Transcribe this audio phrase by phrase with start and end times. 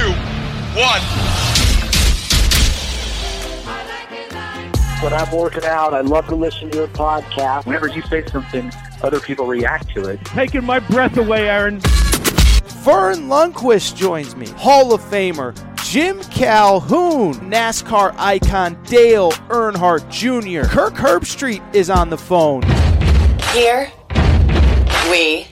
[0.00, 0.12] two,
[0.78, 1.02] one.
[5.02, 7.66] When I'm working out, I love to listen to your podcast.
[7.66, 8.70] Whenever you say something,
[9.02, 10.24] other people react to it.
[10.26, 11.80] Taking my breath away, Aaron.
[11.80, 15.54] Verne Lundquist joins me, Hall of Famer.
[15.84, 20.68] Jim Calhoun, NASCAR icon Dale Earnhardt Jr.
[20.68, 22.62] Kirk Herbstreit is on the phone.
[23.52, 23.90] Here
[25.10, 25.46] we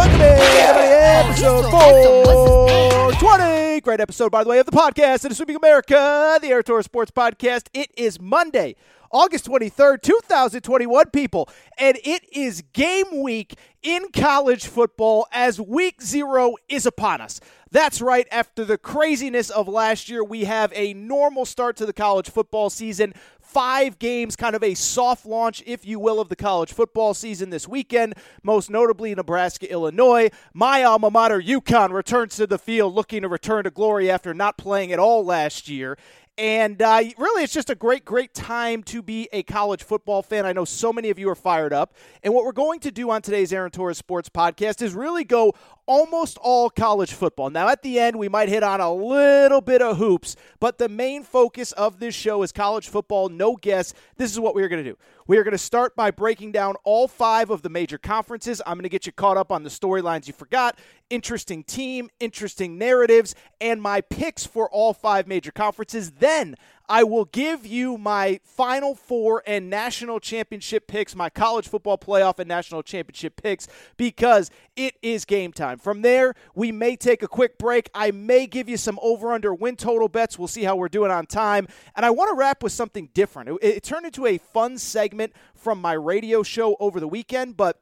[0.00, 3.80] Welcome in, episode 420.
[3.82, 5.26] Great episode, by the way, of the podcast.
[5.26, 7.68] It is Sweeping America, the Aaron Torres Sports Podcast.
[7.74, 8.76] It is Monday,
[9.10, 11.50] August 23rd, 2021, people.
[11.76, 17.38] And it is game week in college football as week zero is upon us.
[17.70, 18.26] That's right.
[18.32, 22.70] After the craziness of last year, we have a normal start to the college football
[22.70, 23.12] season
[23.50, 27.50] five games, kind of a soft launch, if you will, of the college football season
[27.50, 30.30] this weekend, most notably Nebraska, Illinois.
[30.54, 34.56] My alma mater, UConn, returns to the field looking to return to glory after not
[34.56, 35.98] playing at all last year.
[36.40, 40.46] And uh, really, it's just a great, great time to be a college football fan.
[40.46, 41.94] I know so many of you are fired up.
[42.22, 45.52] And what we're going to do on today's Aaron Torres Sports Podcast is really go
[45.84, 47.50] almost all college football.
[47.50, 50.88] Now, at the end, we might hit on a little bit of hoops, but the
[50.88, 53.92] main focus of this show is college football, no guess.
[54.16, 54.96] This is what we're going to do.
[55.30, 58.60] We are going to start by breaking down all five of the major conferences.
[58.66, 60.76] I'm going to get you caught up on the storylines you forgot,
[61.08, 66.10] interesting team, interesting narratives, and my picks for all five major conferences.
[66.10, 66.56] Then
[66.90, 72.40] I will give you my Final Four and national championship picks, my college football playoff
[72.40, 75.78] and national championship picks, because it is game time.
[75.78, 77.90] From there, we may take a quick break.
[77.94, 80.36] I may give you some over under win total bets.
[80.36, 81.68] We'll see how we're doing on time.
[81.94, 83.50] And I want to wrap with something different.
[83.50, 87.80] It, it turned into a fun segment from my radio show over the weekend, but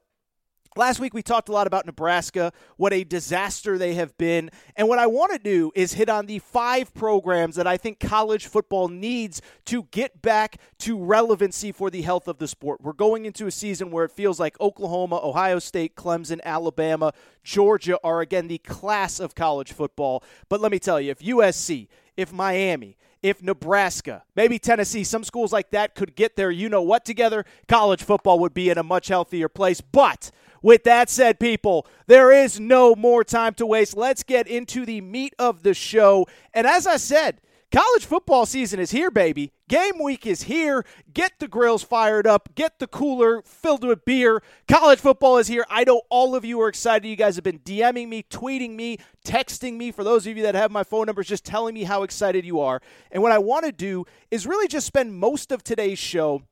[0.79, 4.49] Last week, we talked a lot about Nebraska, what a disaster they have been.
[4.77, 7.99] And what I want to do is hit on the five programs that I think
[7.99, 12.81] college football needs to get back to relevancy for the health of the sport.
[12.81, 17.13] We're going into a season where it feels like Oklahoma, Ohio State, Clemson, Alabama,
[17.43, 20.23] Georgia are again the class of college football.
[20.49, 25.53] But let me tell you, if USC, if Miami, if Nebraska, maybe Tennessee, some schools
[25.53, 28.85] like that could get their you know what together, college football would be in a
[28.85, 29.81] much healthier place.
[29.81, 30.31] But
[30.63, 33.97] with that said, people, there is no more time to waste.
[33.97, 36.27] Let's get into the meat of the show.
[36.53, 39.53] And as I said, college football season is here, baby.
[39.69, 40.85] Game week is here.
[41.13, 42.49] Get the grills fired up.
[42.55, 44.43] Get the cooler filled with beer.
[44.67, 45.67] College football is here.
[45.69, 47.07] I know all of you are excited.
[47.07, 49.93] You guys have been DMing me, tweeting me, texting me.
[49.93, 52.61] For those of you that have my phone numbers, just telling me how excited you
[52.61, 52.81] are.
[53.11, 56.43] And what I want to do is really just spend most of today's show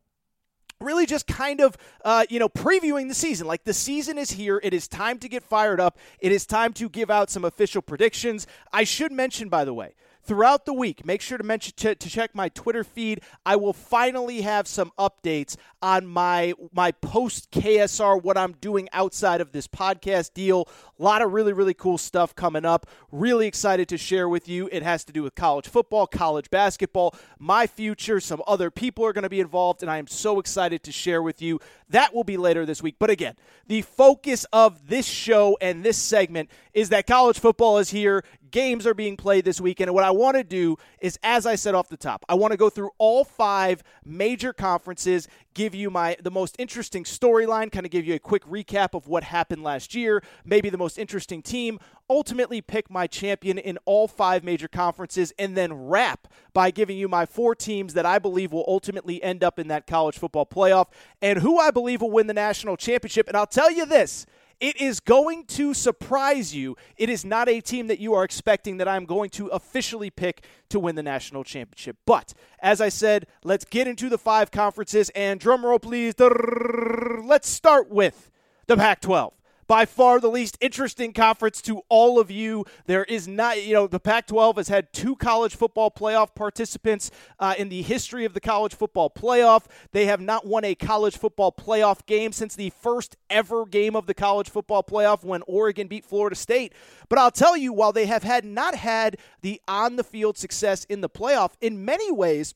[0.80, 3.46] really just kind of uh, you know previewing the season.
[3.46, 4.60] Like the season is here.
[4.62, 5.98] It is time to get fired up.
[6.20, 8.46] It is time to give out some official predictions.
[8.72, 9.94] I should mention by the way
[10.26, 11.06] throughout the week.
[11.06, 13.20] Make sure to mention to, to, check my Twitter feed.
[13.44, 19.40] I will finally have some updates on my my post KSR what I'm doing outside
[19.40, 20.68] of this podcast deal.
[20.98, 22.86] A lot of really really cool stuff coming up.
[23.12, 24.68] Really excited to share with you.
[24.72, 28.20] It has to do with college football, college basketball, my future.
[28.20, 31.22] Some other people are going to be involved and I am so excited to share
[31.22, 31.60] with you.
[31.90, 32.96] That will be later this week.
[32.98, 33.36] But again,
[33.66, 38.24] the focus of this show and this segment is that college football is here
[38.56, 39.90] games are being played this weekend.
[39.90, 42.52] And what I want to do is, as I said off the top, I want
[42.52, 47.84] to go through all five major conferences, give you my the most interesting storyline, kind
[47.84, 51.42] of give you a quick recap of what happened last year, maybe the most interesting
[51.42, 56.96] team, ultimately pick my champion in all five major conferences, and then wrap by giving
[56.96, 60.46] you my four teams that I believe will ultimately end up in that college football
[60.46, 60.86] playoff
[61.20, 63.28] and who I believe will win the national championship.
[63.28, 64.24] And I'll tell you this
[64.60, 66.76] it is going to surprise you.
[66.96, 70.44] It is not a team that you are expecting that I'm going to officially pick
[70.70, 71.96] to win the national championship.
[72.06, 76.14] But as I said, let's get into the five conferences and drum roll, please.
[76.18, 78.30] Let's start with
[78.66, 79.32] the Pac 12
[79.66, 82.64] by far the least interesting conference to all of you.
[82.86, 87.10] There is not, you know, the Pac 12 has had two college football playoff participants
[87.38, 89.64] uh, in the history of the college football playoff.
[89.92, 94.06] They have not won a college football playoff game since the first ever game of
[94.06, 96.72] the college football playoff when Oregon beat Florida State.
[97.08, 100.84] But I'll tell you, while they have had not had the on the field success
[100.84, 102.54] in the playoff, in many ways,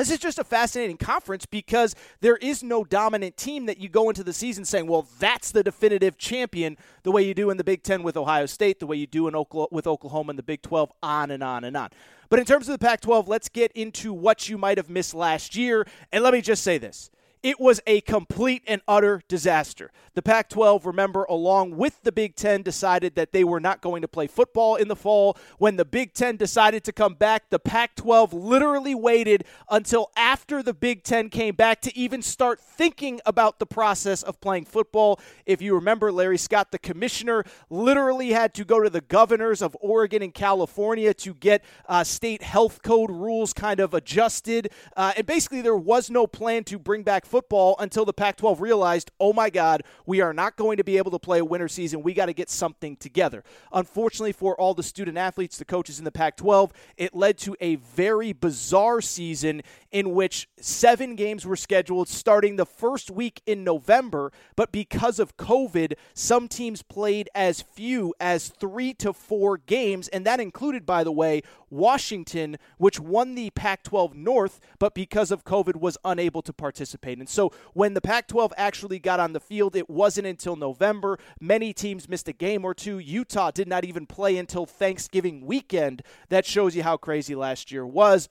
[0.00, 4.08] this is just a fascinating conference because there is no dominant team that you go
[4.08, 7.64] into the season saying, well, that's the definitive champion, the way you do in the
[7.64, 10.42] Big Ten with Ohio State, the way you do in Oklahoma, with Oklahoma in the
[10.42, 11.90] Big 12, on and on and on.
[12.30, 15.14] But in terms of the Pac 12, let's get into what you might have missed
[15.14, 15.86] last year.
[16.12, 17.10] And let me just say this
[17.42, 19.90] it was a complete and utter disaster.
[20.14, 24.02] The Pac 12, remember, along with the Big Ten, decided that they were not going
[24.02, 25.36] to play football in the fall.
[25.58, 30.62] When the Big Ten decided to come back, the Pac 12 literally waited until after
[30.62, 35.20] the Big Ten came back to even start thinking about the process of playing football.
[35.46, 39.76] If you remember, Larry Scott, the commissioner, literally had to go to the governors of
[39.80, 44.72] Oregon and California to get uh, state health code rules kind of adjusted.
[44.96, 48.60] Uh, and basically, there was no plan to bring back football until the Pac 12
[48.60, 51.68] realized, oh my God, we are not going to be able to play a winter
[51.68, 52.02] season.
[52.02, 53.44] We got to get something together.
[53.72, 57.56] Unfortunately, for all the student athletes, the coaches in the Pac 12, it led to
[57.60, 59.62] a very bizarre season
[59.92, 64.32] in which seven games were scheduled starting the first week in November.
[64.56, 70.08] But because of COVID, some teams played as few as three to four games.
[70.08, 75.30] And that included, by the way, Washington, which won the Pac 12 North, but because
[75.30, 77.18] of COVID was unable to participate.
[77.18, 81.18] And so when the Pac 12 actually got on the field, it wasn't until November.
[81.40, 82.98] Many teams missed a game or two.
[82.98, 86.02] Utah did not even play until Thanksgiving weekend.
[86.28, 88.28] That shows you how crazy last year was.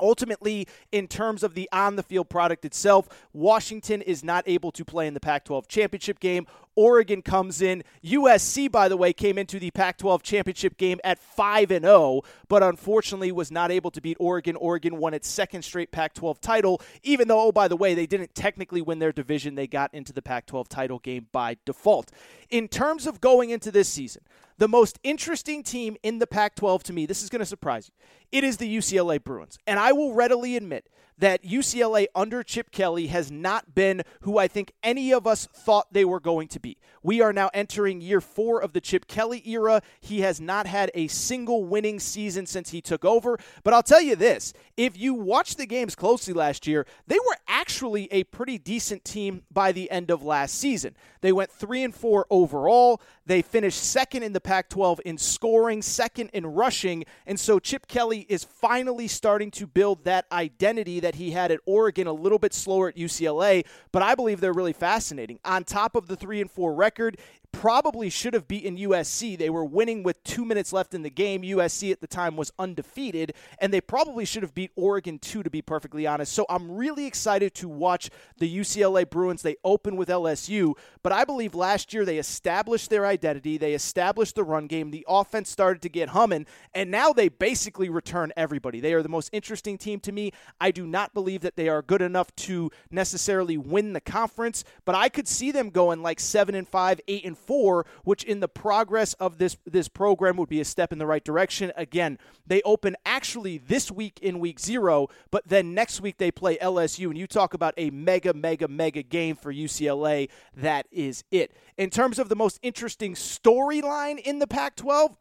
[0.00, 4.84] Ultimately, in terms of the on the field product itself, Washington is not able to
[4.84, 6.46] play in the Pac 12 championship game.
[6.80, 7.84] Oregon comes in.
[8.02, 12.22] USC, by the way, came into the Pac 12 championship game at 5 and 0,
[12.48, 14.56] but unfortunately was not able to beat Oregon.
[14.56, 18.06] Oregon won its second straight Pac 12 title, even though, oh, by the way, they
[18.06, 19.56] didn't technically win their division.
[19.56, 22.10] They got into the Pac 12 title game by default.
[22.48, 24.22] In terms of going into this season,
[24.56, 27.90] the most interesting team in the Pac 12 to me, this is going to surprise
[27.90, 29.58] you, it is the UCLA Bruins.
[29.66, 30.88] And I will readily admit
[31.20, 35.92] that UCLA under Chip Kelly has not been who I think any of us thought
[35.92, 36.78] they were going to be.
[37.02, 39.82] We are now entering year four of the Chip Kelly era.
[40.00, 43.38] He has not had a single winning season since he took over.
[43.62, 47.36] But I'll tell you this if you watch the games closely last year, they were
[47.46, 50.96] actually a pretty decent team by the end of last season.
[51.20, 53.02] They went three and four overall.
[53.26, 57.04] They finished second in the Pac 12 in scoring, second in rushing.
[57.26, 61.50] And so Chip Kelly is finally starting to build that identity that that he had
[61.50, 65.40] at Oregon, a little bit slower at UCLA, but I believe they're really fascinating.
[65.44, 67.18] On top of the 3 and 4 record,
[67.52, 69.36] probably should have beaten USC.
[69.36, 71.42] They were winning with two minutes left in the game.
[71.42, 75.50] USC at the time was undefeated, and they probably should have beat Oregon too, to
[75.50, 76.32] be perfectly honest.
[76.32, 79.42] So I'm really excited to watch the UCLA Bruins.
[79.42, 84.36] They open with LSU, but I believe last year they established their identity, they established
[84.36, 88.80] the run game, the offense started to get humming, and now they basically return everybody.
[88.80, 90.32] They are the most interesting team to me.
[90.60, 94.94] I do not believe that they are good enough to necessarily win the conference, but
[94.94, 98.48] I could see them going like 7 and 5, 8 and four, which in the
[98.48, 101.72] progress of this this program would be a step in the right direction.
[101.76, 106.56] Again, they open actually this week in week zero, but then next week they play
[106.58, 110.28] LSU, and you talk about a mega, mega, mega game for UCLA.
[110.56, 111.52] That is it.
[111.76, 115.16] In terms of the most interesting storyline in the Pac 12,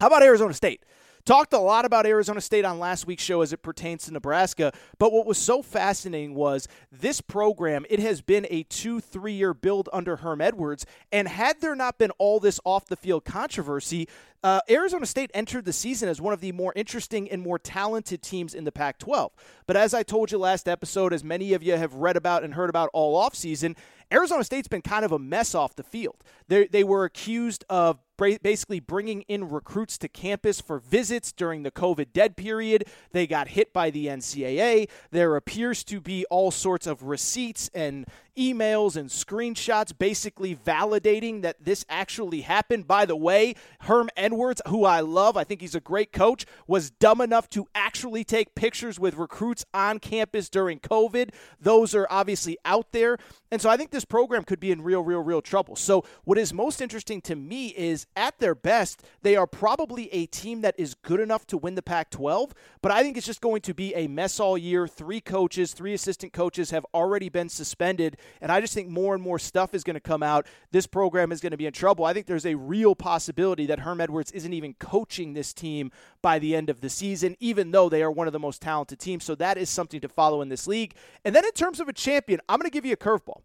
[0.00, 0.82] how about Arizona State?
[1.24, 4.72] Talked a lot about Arizona State on last week's show as it pertains to Nebraska,
[4.98, 9.54] but what was so fascinating was this program, it has been a two, three year
[9.54, 14.08] build under Herm Edwards, and had there not been all this off the field controversy,
[14.42, 18.20] uh, Arizona State entered the season as one of the more interesting and more talented
[18.20, 19.30] teams in the Pac 12.
[19.68, 22.54] But as I told you last episode, as many of you have read about and
[22.54, 23.76] heard about all offseason,
[24.12, 26.16] Arizona State's been kind of a mess off the field.
[26.48, 28.00] They, they were accused of
[28.42, 32.86] basically bringing in recruits to campus for visits during the COVID dead period.
[33.12, 34.88] They got hit by the NCAA.
[35.10, 41.64] There appears to be all sorts of receipts and emails and screenshots basically validating that
[41.64, 42.86] this actually happened.
[42.86, 46.90] By the way, Herm Edwards, who I love, I think he's a great coach, was
[46.90, 51.30] dumb enough to actually take pictures with recruits on campus during COVID.
[51.60, 53.18] Those are obviously out there.
[53.52, 55.76] And so I think this program could be in real, real, real trouble.
[55.76, 60.24] So, what is most interesting to me is at their best, they are probably a
[60.24, 63.42] team that is good enough to win the Pac 12, but I think it's just
[63.42, 64.88] going to be a mess all year.
[64.88, 69.22] Three coaches, three assistant coaches have already been suspended, and I just think more and
[69.22, 70.46] more stuff is going to come out.
[70.70, 72.04] This program is going to be in trouble.
[72.04, 75.90] I think there's a real possibility that Herm Edwards isn't even coaching this team
[76.22, 78.98] by the end of the season, even though they are one of the most talented
[78.98, 79.24] teams.
[79.24, 80.94] So, that is something to follow in this league.
[81.24, 83.42] And then in terms of a champion, I'm going to give you a curveball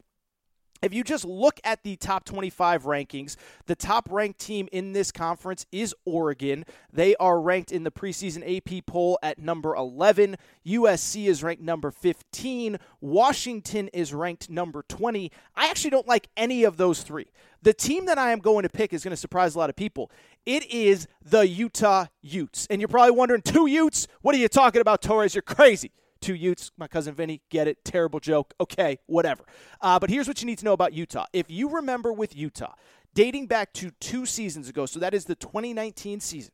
[0.82, 5.12] if you just look at the top 25 rankings, the top ranked team in this
[5.12, 6.66] conference is Oregon.
[6.92, 10.38] They are ranked in the preseason AP poll at number 11.
[10.66, 12.78] USC is ranked number 15.
[13.02, 15.32] Washington is ranked number 20.
[15.56, 17.28] I actually don't like any of those three.
[17.64, 19.76] The team that I am going to pick is going to surprise a lot of
[19.76, 20.12] people.
[20.46, 22.68] It is the Utah Utes.
[22.70, 24.08] And you're probably wondering, two Utes?
[24.22, 25.36] What are you talking about, Torres?
[25.36, 26.72] You're crazy two Utes.
[26.78, 27.84] My cousin Vinny, get it.
[27.84, 28.54] Terrible joke.
[28.60, 29.44] Okay, whatever.
[29.82, 31.26] Uh, but here's what you need to know about Utah.
[31.34, 32.74] If you remember with Utah,
[33.14, 36.52] dating back to two seasons ago, so that is the 2019 season,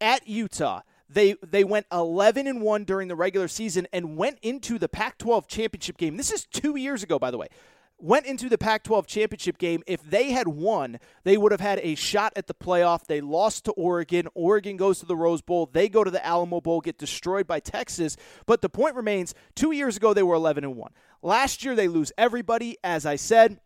[0.00, 4.78] at Utah, they they went 11 and 1 during the regular season and went into
[4.78, 6.16] the Pac-12 championship game.
[6.16, 7.48] This is 2 years ago by the way
[8.04, 9.82] went into the Pac 12 championship game.
[9.86, 13.06] If they had won, they would have had a shot at the playoff.
[13.06, 14.28] They lost to Oregon.
[14.34, 15.70] Oregon goes to the Rose Bowl.
[15.72, 18.18] They go to the Alamo Bowl, get destroyed by Texas.
[18.44, 20.92] But the point remains two years ago, they were 11 and 1.
[21.22, 23.58] Last year, they lose everybody, as I said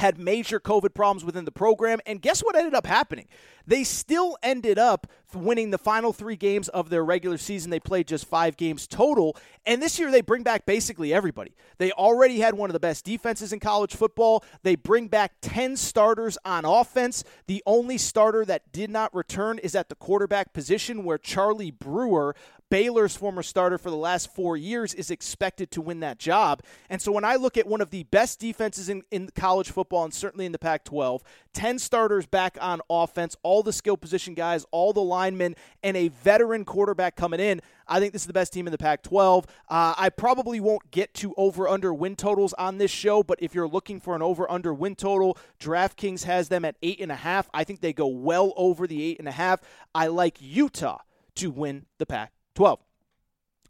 [0.00, 2.00] had major COVID problems within the program.
[2.06, 3.28] And guess what ended up happening?
[3.66, 7.70] They still ended up winning the final three games of their regular season.
[7.70, 9.36] They played just five games total.
[9.66, 11.54] And this year, they bring back basically everybody.
[11.78, 14.42] They already had one of the best defenses in college football.
[14.62, 17.22] They bring back 10 starters on offense.
[17.46, 22.34] The only starter that did not return is at the quarterback position, where Charlie Brewer,
[22.70, 26.62] Baylor's former starter for the last four years, is expected to win that job.
[26.88, 30.04] And so when I look at one of the best defenses in, in college football
[30.04, 31.22] and certainly in the Pac 12,
[31.52, 36.08] 10 starters back on offense, all the skill position guys, all the linemen, and a
[36.08, 39.46] veteran quarterback coming in, I think this is the best team in the Pac 12.
[39.68, 43.52] Uh, I probably won't get to over under win totals on this show, but if
[43.52, 47.46] you're looking for an over under win total, DraftKings has them at 8.5.
[47.52, 49.58] I think they go well over the 8.5.
[49.92, 50.98] I like Utah
[51.34, 52.80] to win the Pac 12.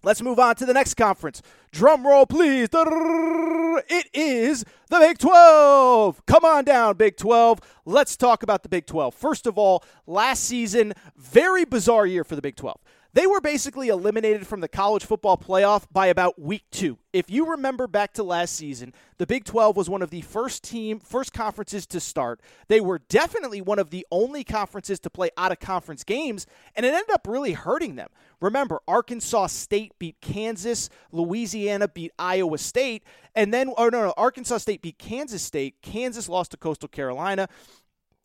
[0.03, 1.43] Let's move on to the next conference.
[1.73, 2.69] Drum roll, please.
[2.73, 6.25] It is the Big 12.
[6.27, 7.61] Come on down, Big 12.
[7.85, 9.15] Let's talk about the Big 12.
[9.15, 12.81] First of all, last season, very bizarre year for the Big 12.
[13.13, 16.97] They were basically eliminated from the college football playoff by about week two.
[17.13, 20.63] If you remember back to last season, the Big 12 was one of the first
[20.63, 22.41] team, first conferences to start.
[22.69, 26.87] They were definitely one of the only conferences to play out of conference games, and
[26.87, 28.11] it ended up really hurting them.
[28.41, 33.03] Remember, Arkansas State beat Kansas, Louisiana beat Iowa State,
[33.35, 37.49] and then, oh no, no, Arkansas State beat Kansas State, Kansas lost to Coastal Carolina.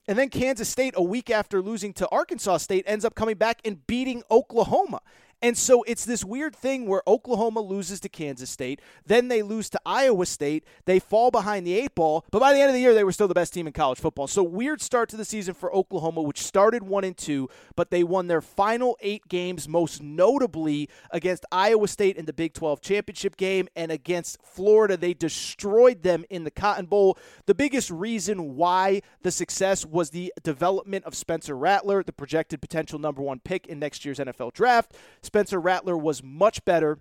[0.07, 3.59] And then Kansas State, a week after losing to Arkansas State, ends up coming back
[3.65, 5.01] and beating Oklahoma.
[5.45, 9.69] And so it's this weird thing where Oklahoma loses to Kansas State, then they lose
[9.69, 12.79] to Iowa State, they fall behind the eight ball, but by the end of the
[12.79, 14.25] year they were still the best team in college football.
[14.25, 18.03] So weird start to the season for Oklahoma, which started 1 and 2, but they
[18.03, 23.37] won their final 8 games most notably against Iowa State in the Big 12 championship
[23.37, 24.97] game and against Florida.
[24.97, 27.19] They destroyed them in the Cotton Bowl.
[27.45, 32.97] The biggest reason why the success was the development of Spencer Rattler, the projected potential
[32.97, 34.95] number 1 pick in next year's NFL draft.
[35.35, 36.97] Spencer Rattler was much better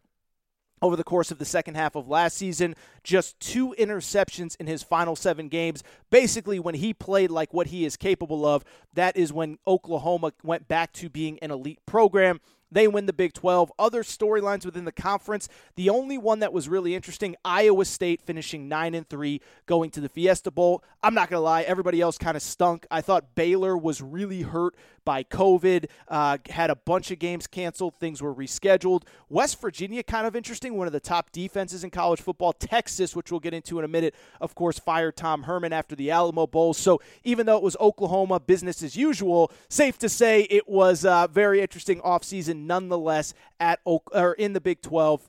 [0.82, 2.74] over the course of the second half of last season.
[3.04, 5.84] Just two interceptions in his final seven games.
[6.10, 10.66] Basically, when he played like what he is capable of, that is when Oklahoma went
[10.66, 12.40] back to being an elite program.
[12.75, 13.73] They win the Big 12.
[13.78, 15.49] Other storylines within the conference.
[15.76, 20.00] The only one that was really interesting, Iowa State finishing 9 and 3 going to
[20.00, 20.83] the Fiesta Bowl.
[21.02, 22.87] I'm not going to lie, everybody else kind of stunk.
[22.90, 27.95] I thought Baylor was really hurt by COVID, uh, had a bunch of games canceled,
[28.00, 29.02] things were rescheduled.
[29.28, 32.52] West Virginia, kind of interesting, one of the top defenses in college football.
[32.52, 36.11] Texas, which we'll get into in a minute, of course, fired Tom Herman after the
[36.11, 36.75] Alamo Bowl.
[36.75, 41.28] So even though it was Oklahoma business as usual, safe to say it was a
[41.31, 45.28] very interesting offseason nonetheless at or in the Big 12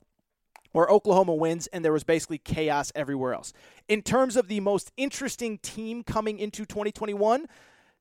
[0.72, 3.54] where Oklahoma wins and there was basically chaos everywhere else.
[3.88, 7.46] In terms of the most interesting team coming into 2021,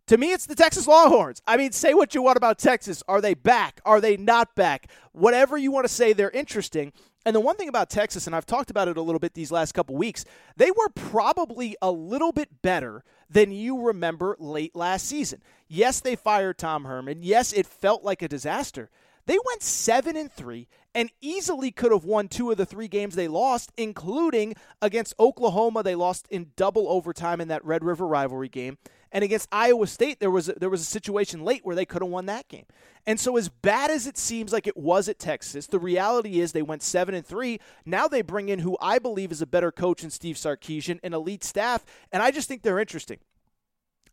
[0.07, 1.41] to me, it's the Texas Longhorns.
[1.47, 3.01] I mean, say what you want about Texas.
[3.07, 3.81] Are they back?
[3.85, 4.87] Are they not back?
[5.13, 6.91] Whatever you want to say, they're interesting.
[7.25, 9.51] And the one thing about Texas, and I've talked about it a little bit these
[9.51, 10.25] last couple weeks,
[10.57, 15.41] they were probably a little bit better than you remember late last season.
[15.67, 17.23] Yes, they fired Tom Herman.
[17.23, 18.91] Yes, it felt like a disaster.
[19.25, 23.15] They went 7 and 3 and easily could have won two of the three games
[23.15, 25.83] they lost, including against Oklahoma.
[25.83, 28.77] They lost in double overtime in that Red River rivalry game.
[29.11, 32.01] And against Iowa State, there was a, there was a situation late where they could
[32.01, 32.65] have won that game.
[33.05, 36.51] And so, as bad as it seems like it was at Texas, the reality is
[36.51, 37.59] they went seven and three.
[37.85, 41.13] Now they bring in who I believe is a better coach than Steve Sarkisian, an
[41.13, 43.19] elite staff, and I just think they're interesting.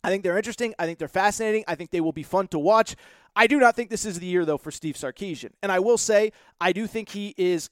[0.03, 0.73] I think they're interesting.
[0.77, 1.63] I think they're fascinating.
[1.67, 2.95] I think they will be fun to watch.
[3.35, 5.51] I do not think this is the year, though, for Steve Sarkisian.
[5.61, 7.69] And I will say, I do think he is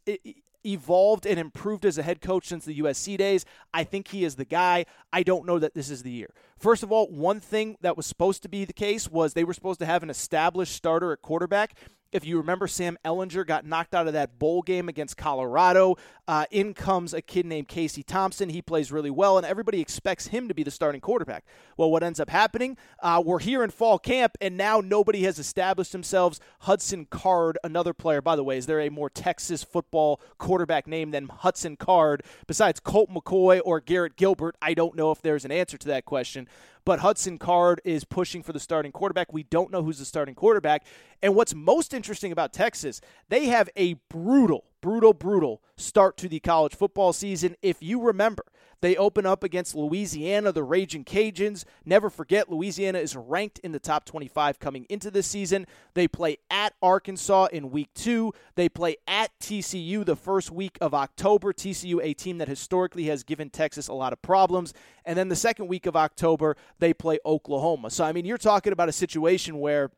[0.63, 3.45] evolved and improved as a head coach since the USC days.
[3.73, 4.85] I think he is the guy.
[5.11, 6.33] I don't know that this is the year.
[6.57, 9.53] First of all, one thing that was supposed to be the case was they were
[9.53, 11.75] supposed to have an established starter at quarterback.
[12.11, 15.95] If you remember, Sam Ehlinger got knocked out of that bowl game against Colorado.
[16.27, 18.49] Uh, in comes a kid named Casey Thompson.
[18.49, 21.45] He plays really well, and everybody expects him to be the starting quarterback.
[21.77, 22.77] Well, what ends up happening?
[22.99, 26.41] Uh, we're here in fall camp, and now nobody has established themselves.
[26.59, 31.11] Hudson Card, another player, by the way, is there a more Texas football quarterback name
[31.11, 34.57] than Hudson Card besides Colt McCoy or Garrett Gilbert?
[34.61, 36.47] I don't know if there's an answer to that question
[36.91, 39.31] but Hudson Card is pushing for the starting quarterback.
[39.31, 40.85] We don't know who's the starting quarterback.
[41.21, 46.41] And what's most interesting about Texas, they have a brutal, brutal, brutal start to the
[46.41, 47.55] college football season.
[47.61, 48.43] If you remember,
[48.81, 51.63] they open up against Louisiana, the Raging Cajuns.
[51.85, 55.67] Never forget, Louisiana is ranked in the top 25 coming into this season.
[55.93, 58.33] They play at Arkansas in week two.
[58.55, 61.53] They play at TCU the first week of October.
[61.53, 64.73] TCU, a team that historically has given Texas a lot of problems.
[65.05, 67.91] And then the second week of October, they play Oklahoma.
[67.91, 69.91] So, I mean, you're talking about a situation where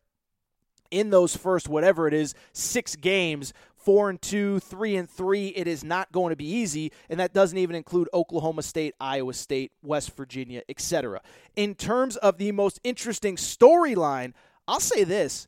[0.93, 3.51] in those first whatever it is six games
[3.83, 5.47] four and two, three and three.
[5.49, 9.33] It is not going to be easy, and that doesn't even include Oklahoma State, Iowa
[9.33, 11.21] State, West Virginia, etc.
[11.55, 14.33] In terms of the most interesting storyline,
[14.67, 15.47] I'll say this: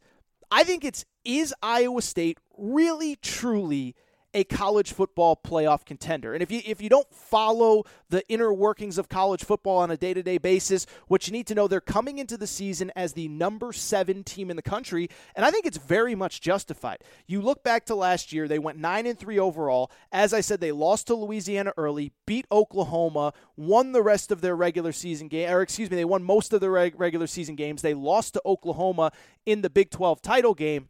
[0.52, 3.96] I think it's is Iowa State really truly
[4.36, 6.34] a college football playoff contender.
[6.34, 9.98] And if you if you don't follow the inner workings of college football on a
[9.98, 13.74] day-to-day basis, what you need to know they're coming into the season as the number
[13.74, 17.00] 7 team in the country, and I think it's very much justified.
[17.26, 19.90] You look back to last year, they went 9 and 3 overall.
[20.12, 24.56] As I said, they lost to Louisiana early, beat Oklahoma, won the rest of their
[24.56, 27.82] regular season game or excuse me, they won most of their reg- regular season games.
[27.82, 29.12] They lost to Oklahoma
[29.46, 30.90] in the Big 12 title game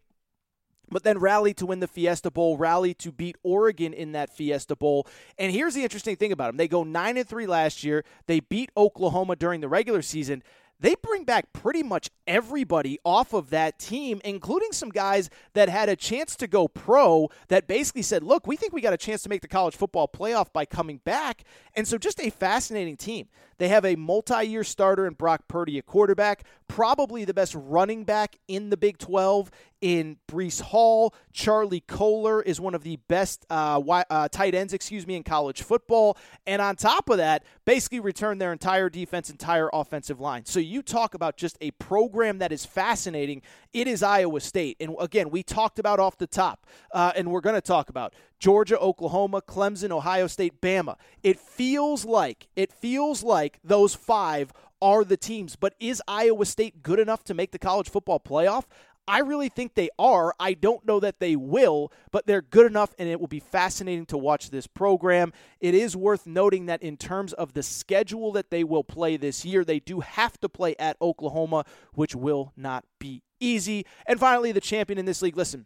[0.89, 4.76] but then rally to win the Fiesta Bowl, rally to beat Oregon in that Fiesta
[4.76, 5.08] Bowl.
[5.38, 6.58] And here's the interesting thing about them.
[6.58, 8.04] They go 9 and 3 last year.
[8.28, 10.43] They beat Oklahoma during the regular season
[10.80, 15.88] they bring back pretty much everybody off of that team, including some guys that had
[15.89, 19.24] a chance to go pro that basically said, look, we think we got a chance
[19.24, 21.43] to make the college football playoff by coming back.
[21.76, 23.28] And so just a fascinating team.
[23.58, 28.04] They have a multi year starter in Brock Purdy, a quarterback, probably the best running
[28.04, 31.13] back in the Big 12 in Breece Hall.
[31.32, 35.62] Charlie Kolar is one of the best uh, uh, tight ends, excuse me, in college
[35.62, 36.18] football.
[36.48, 40.46] And on top of that, basically returned their entire defense, entire offensive line.
[40.46, 43.41] So you talk about just a program that is fascinating.
[43.74, 44.78] It is Iowa State.
[44.80, 48.13] And again, we talked about off the top, uh, and we're going to talk about
[48.46, 50.98] Georgia, Oklahoma, Clemson, Ohio State, Bama.
[51.24, 55.56] It feels like, it feels like those five are the teams.
[55.56, 58.66] But is Iowa State good enough to make the college football playoff?
[59.08, 60.36] I really think they are.
[60.40, 64.06] I don't know that they will, but they're good enough, and it will be fascinating
[64.08, 65.34] to watch this program.
[65.60, 69.44] It is worth noting that in terms of the schedule that they will play this
[69.44, 73.88] year, they do have to play at Oklahoma, which will not be easy.
[74.06, 75.36] And finally, the champion in this league.
[75.36, 75.66] Listen,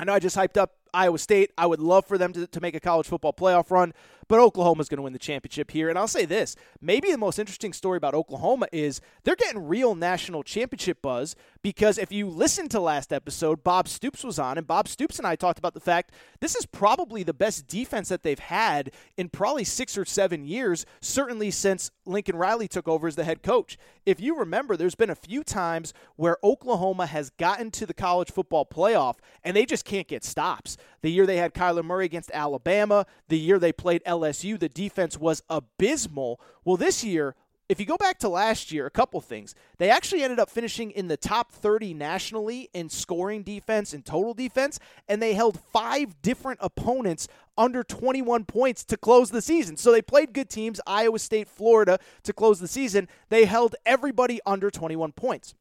[0.00, 1.52] I know I just hyped up Iowa State.
[1.56, 3.92] I would love for them to, to make a college football playoff run,
[4.28, 5.88] but Oklahoma's going to win the championship here.
[5.88, 9.94] And I'll say this maybe the most interesting story about Oklahoma is they're getting real
[9.94, 14.66] national championship buzz because if you listen to last episode, Bob Stoops was on, and
[14.66, 18.22] Bob Stoops and I talked about the fact this is probably the best defense that
[18.22, 23.16] they've had in probably six or seven years, certainly since Lincoln Riley took over as
[23.16, 23.78] the head coach.
[24.04, 28.30] If you remember, there's been a few times where Oklahoma has gotten to the college
[28.30, 30.75] football playoff and they just can't get stops.
[31.02, 35.18] The year they had Kyler Murray against Alabama, the year they played LSU, the defense
[35.18, 36.40] was abysmal.
[36.64, 37.34] Well, this year,
[37.68, 39.54] if you go back to last year, a couple things.
[39.78, 44.34] They actually ended up finishing in the top 30 nationally in scoring defense and total
[44.34, 47.26] defense, and they held five different opponents
[47.58, 49.76] under 21 points to close the season.
[49.76, 53.08] So they played good teams, Iowa State, Florida, to close the season.
[53.30, 55.54] They held everybody under 21 points.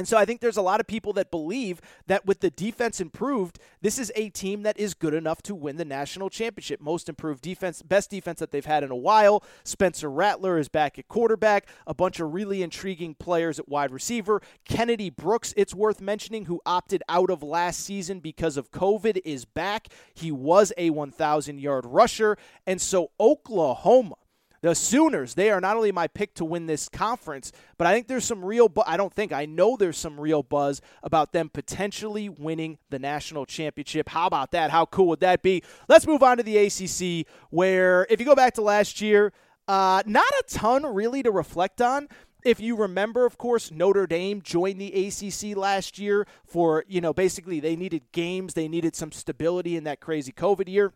[0.00, 3.02] And so I think there's a lot of people that believe that with the defense
[3.02, 6.80] improved, this is a team that is good enough to win the national championship.
[6.80, 9.44] Most improved defense, best defense that they've had in a while.
[9.62, 14.40] Spencer Rattler is back at quarterback, a bunch of really intriguing players at wide receiver.
[14.64, 19.44] Kennedy Brooks, it's worth mentioning, who opted out of last season because of COVID, is
[19.44, 19.88] back.
[20.14, 22.38] He was a 1,000 yard rusher.
[22.66, 24.14] And so Oklahoma
[24.62, 28.08] the Sooners, they are not only my pick to win this conference, but I think
[28.08, 31.48] there's some real bu- I don't think, I know there's some real buzz about them
[31.48, 34.10] potentially winning the national championship.
[34.10, 34.70] How about that?
[34.70, 35.62] How cool would that be?
[35.88, 39.32] Let's move on to the ACC where if you go back to last year,
[39.66, 42.08] uh, not a ton really to reflect on
[42.44, 47.12] if you remember, of course, Notre Dame joined the ACC last year for, you know,
[47.12, 50.92] basically they needed games, they needed some stability in that crazy COVID year.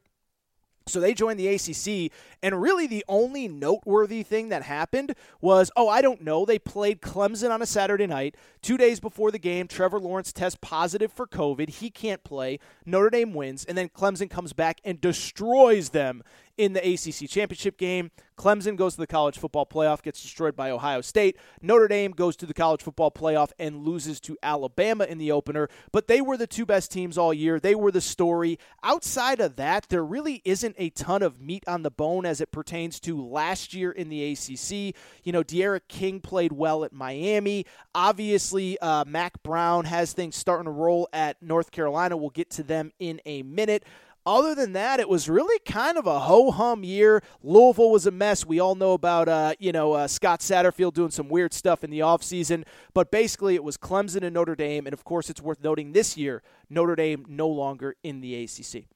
[0.87, 5.89] So they joined the ACC, and really the only noteworthy thing that happened was oh,
[5.89, 6.45] I don't know.
[6.45, 8.37] They played Clemson on a Saturday night.
[8.61, 11.71] Two days before the game, Trevor Lawrence tests positive for COVID.
[11.71, 12.59] He can't play.
[12.85, 16.23] Notre Dame wins, and then Clemson comes back and destroys them
[16.57, 18.11] in the ACC championship game.
[18.37, 21.37] Clemson goes to the college football playoff, gets destroyed by Ohio State.
[21.63, 25.69] Notre Dame goes to the college football playoff and loses to Alabama in the opener.
[25.93, 27.61] But they were the two best teams all year.
[27.61, 28.59] They were the story.
[28.83, 32.51] Outside of that, there really isn't a ton of meat on the bone as it
[32.51, 34.97] pertains to last year in the ACC.
[35.23, 37.67] You know, D'Eriq King played well at Miami.
[37.95, 42.17] Obviously, uh, Mack Brown has things starting to roll at North Carolina.
[42.17, 43.85] We'll get to them in a minute.
[44.27, 47.23] Other than that, it was really kind of a ho hum year.
[47.43, 48.47] Louisville was a mess.
[48.47, 51.91] We all know about, uh, you know, uh, Scott Satterfield doing some weird stuff in
[51.91, 52.65] the offseason.
[52.95, 54.87] But basically, it was Clemson and Notre Dame.
[54.87, 58.87] And of course, it's worth noting this year, Notre Dame no longer in the ACC.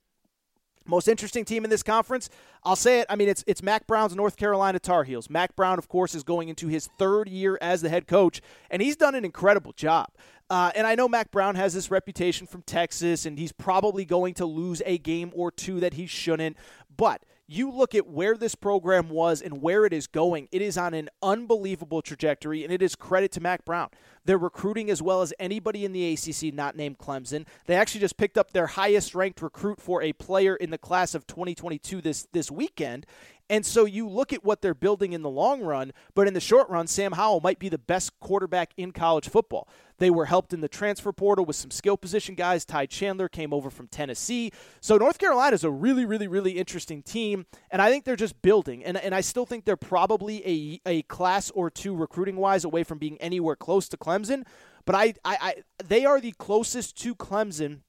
[0.88, 2.30] Most interesting team in this conference,
[2.64, 3.06] I'll say it.
[3.10, 5.28] I mean, it's it's Mack Brown's North Carolina Tar Heels.
[5.28, 8.80] Mack Brown, of course, is going into his third year as the head coach, and
[8.80, 10.08] he's done an incredible job.
[10.50, 14.32] Uh, and I know Mack Brown has this reputation from Texas, and he's probably going
[14.34, 16.56] to lose a game or two that he shouldn't.
[16.96, 20.78] But you look at where this program was and where it is going, it is
[20.78, 23.88] on an unbelievable trajectory, and it is credit to Mack Brown.
[24.28, 27.46] They're recruiting as well as anybody in the ACC not named Clemson.
[27.64, 31.14] They actually just picked up their highest ranked recruit for a player in the class
[31.14, 33.06] of 2022 this, this weekend.
[33.50, 36.40] And so you look at what they're building in the long run, but in the
[36.40, 39.68] short run, Sam Howell might be the best quarterback in college football.
[39.98, 42.64] They were helped in the transfer portal with some skill position guys.
[42.64, 44.52] Ty Chandler came over from Tennessee.
[44.80, 48.40] So North Carolina is a really, really, really interesting team, and I think they're just
[48.42, 48.84] building.
[48.84, 52.84] And, and I still think they're probably a, a class or two recruiting wise away
[52.84, 54.44] from being anywhere close to Clemson.
[54.84, 57.80] But I, I, I they are the closest to Clemson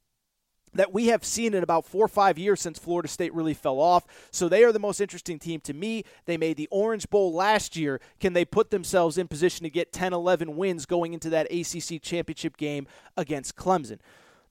[0.74, 3.80] that we have seen in about four or five years since Florida State really fell
[3.80, 4.06] off.
[4.32, 6.04] So they are the most interesting team to me.
[6.26, 8.00] They made the Orange Bowl last year.
[8.20, 12.02] Can they put themselves in position to get 10, 11 wins going into that ACC
[12.02, 14.00] championship game against Clemson?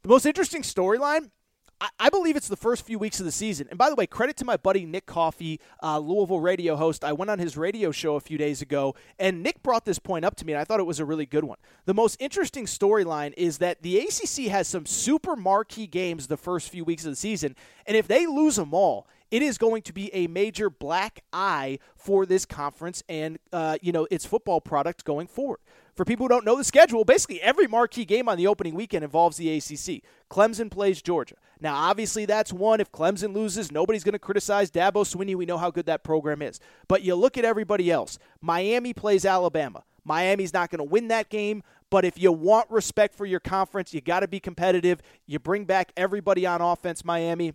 [0.02, 1.30] The most interesting storyline
[1.80, 3.68] I believe it's the first few weeks of the season.
[3.70, 7.04] And by the way, credit to my buddy Nick Coffey, uh, Louisville radio host.
[7.04, 10.24] I went on his radio show a few days ago, and Nick brought this point
[10.24, 11.58] up to me, and I thought it was a really good one.
[11.84, 16.68] The most interesting storyline is that the ACC has some super marquee games the first
[16.68, 17.54] few weeks of the season,
[17.86, 21.78] and if they lose them all, it is going to be a major black eye
[21.96, 25.60] for this conference and uh, you know its football product going forward.
[25.94, 29.04] For people who don't know the schedule, basically every marquee game on the opening weekend
[29.04, 30.02] involves the ACC.
[30.30, 31.34] Clemson plays Georgia.
[31.60, 32.80] Now, obviously, that's one.
[32.80, 35.34] If Clemson loses, nobody's going to criticize Dabo Swinney.
[35.34, 36.60] We know how good that program is.
[36.86, 38.18] But you look at everybody else.
[38.40, 39.82] Miami plays Alabama.
[40.04, 43.92] Miami's not going to win that game, but if you want respect for your conference,
[43.92, 45.02] you got to be competitive.
[45.26, 47.52] You bring back everybody on offense, Miami.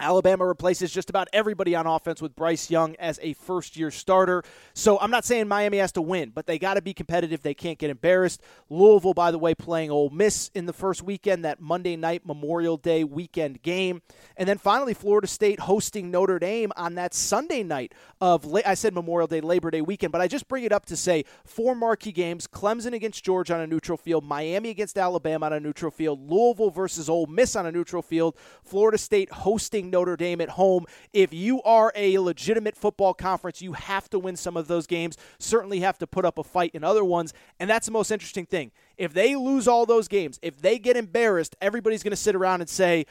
[0.00, 4.44] Alabama replaces just about everybody on offense with Bryce Young as a first year starter.
[4.74, 7.42] So I'm not saying Miami has to win, but they got to be competitive.
[7.42, 8.40] They can't get embarrassed.
[8.70, 12.76] Louisville, by the way, playing Ole Miss in the first weekend, that Monday night Memorial
[12.76, 14.02] Day weekend game.
[14.36, 18.94] And then finally, Florida State hosting Notre Dame on that Sunday night of, I said
[18.94, 22.12] Memorial Day, Labor Day weekend, but I just bring it up to say four marquee
[22.12, 26.30] games Clemson against Georgia on a neutral field, Miami against Alabama on a neutral field,
[26.30, 30.86] Louisville versus Ole Miss on a neutral field, Florida State hosting Notre Dame at home.
[31.12, 35.16] If you are a legitimate football conference, you have to win some of those games.
[35.38, 37.32] Certainly have to put up a fight in other ones.
[37.58, 38.72] And that's the most interesting thing.
[38.96, 42.60] If they lose all those games, if they get embarrassed, everybody's going to sit around
[42.60, 43.06] and say,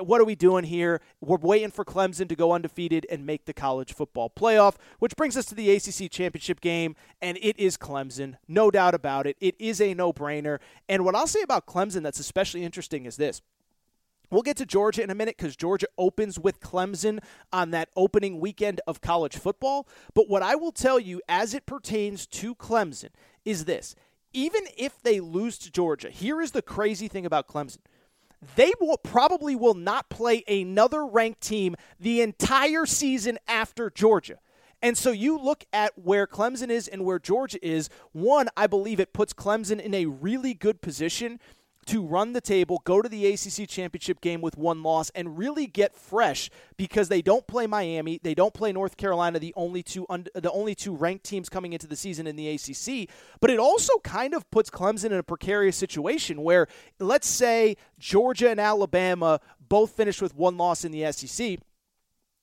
[0.00, 1.00] what are we doing here?
[1.20, 5.36] We're waiting for Clemson to go undefeated and make the college football playoff, which brings
[5.36, 9.36] us to the ACC championship game, and it is Clemson, no doubt about it.
[9.40, 10.58] It is a no brainer.
[10.88, 13.40] And what I'll say about Clemson that's especially interesting is this
[14.32, 17.18] We'll get to Georgia in a minute because Georgia opens with Clemson
[17.52, 19.86] on that opening weekend of college football.
[20.14, 23.10] But what I will tell you as it pertains to Clemson
[23.44, 23.94] is this
[24.32, 27.80] even if they lose to Georgia, here is the crazy thing about Clemson.
[28.56, 34.38] They will probably will not play another ranked team the entire season after Georgia.
[34.80, 37.90] And so you look at where Clemson is and where Georgia is.
[38.12, 41.38] One, I believe it puts Clemson in a really good position
[41.86, 45.66] to run the table, go to the ACC championship game with one loss, and really
[45.66, 50.06] get fresh because they don't play Miami, they don't play North Carolina, the only two
[50.08, 53.08] un- the only two ranked teams coming into the season in the ACC.
[53.40, 56.66] But it also kind of puts Clemson in a precarious situation where,
[56.98, 61.58] let's say, Georgia and Alabama both finish with one loss in the SEC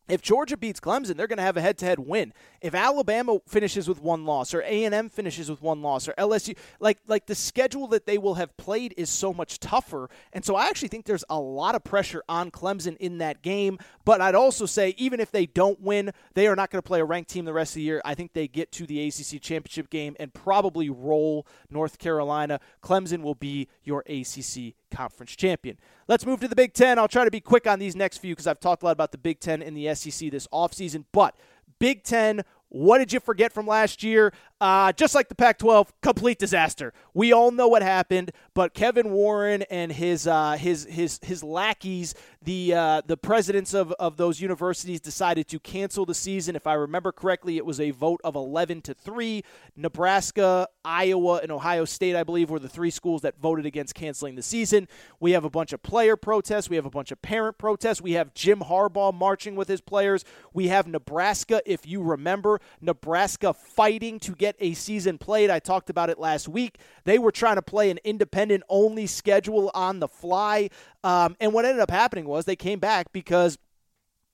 [0.10, 2.34] if Georgia beats Clemson, they're going to have a head-to-head win.
[2.62, 6.13] If Alabama finishes with one loss, or A and M finishes with one loss, or
[6.13, 10.43] LSU, like like the schedule that they will have played is so much tougher, and
[10.43, 13.78] so I actually think there's a lot of pressure on Clemson in that game.
[14.04, 17.00] But I'd also say even if they don't win, they are not going to play
[17.00, 18.02] a ranked team the rest of the year.
[18.04, 22.60] I think they get to the ACC championship game and probably roll North Carolina.
[22.82, 25.78] Clemson will be your ACC conference champion.
[26.08, 26.99] Let's move to the Big Ten.
[26.99, 29.12] I'll try to be quick on these next few because I've talked a lot about
[29.12, 31.06] the Big Ten and the SEC this offseason.
[31.12, 31.36] But
[31.80, 34.32] Big Ten what did you forget from last year?
[34.62, 36.93] Uh, just like the Pac 12, complete disaster.
[37.13, 42.13] We all know what happened, but Kevin Warren and his uh, his his his lackeys,
[42.41, 46.58] the uh, the presidents of, of those universities, decided to cancel the season.
[46.58, 49.45] If I remember correctly, it was a vote of 11 to 3.
[49.78, 54.36] Nebraska, Iowa, and Ohio State, I believe, were the three schools that voted against canceling
[54.36, 54.89] the season.
[55.22, 56.69] We have a bunch of player protests.
[56.69, 58.02] We have a bunch of parent protests.
[58.02, 60.26] We have Jim Harbaugh marching with his players.
[60.54, 65.50] We have Nebraska, if you remember, Nebraska fighting to get a season played.
[65.50, 66.78] I talked about it last week.
[67.06, 70.69] They were trying to play an independent only schedule on the fly.
[71.03, 73.57] Um, and what ended up happening was they came back because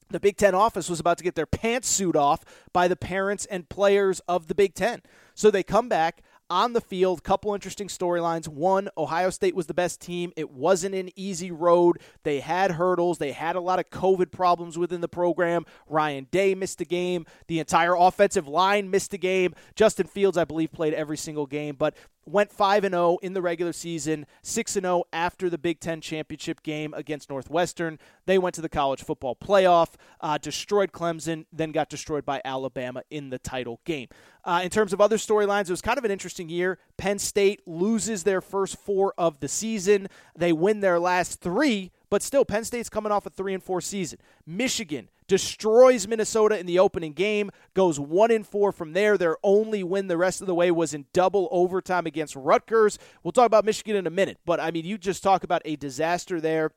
[0.10, 3.46] the Big Ten office was about to get their pants pantsuit off by the parents
[3.46, 5.02] and players of the Big Ten.
[5.34, 8.48] So they come back on the field, couple interesting storylines.
[8.48, 10.32] One, Ohio State was the best team.
[10.36, 11.98] It wasn't an easy road.
[12.24, 13.18] They had hurdles.
[13.18, 15.66] They had a lot of COVID problems within the program.
[15.88, 17.26] Ryan Day missed a game.
[17.48, 19.56] The entire offensive line missed a game.
[19.76, 21.76] Justin Fields, I believe, played every single game.
[21.76, 21.96] But
[22.26, 26.02] went 5 and 0 in the regular season, 6 and 0 after the Big 10
[26.02, 28.00] championship game against Northwestern.
[28.26, 33.04] They went to the college football playoff, uh, destroyed Clemson, then got destroyed by Alabama
[33.10, 34.10] in the title game.
[34.44, 36.80] Uh, in terms of other storylines, it was kind of an interesting year.
[36.98, 40.08] Penn State loses their first four of the season.
[40.36, 43.82] They win their last three, but still, Penn State's coming off a three and four
[43.82, 44.20] season.
[44.46, 49.18] Michigan destroys Minnesota in the opening game, goes one and four from there.
[49.18, 53.00] Their only win the rest of the way was in double overtime against Rutgers.
[53.24, 55.76] We'll talk about Michigan in a minute, but I mean, you just talk about a
[55.76, 56.72] disaster there.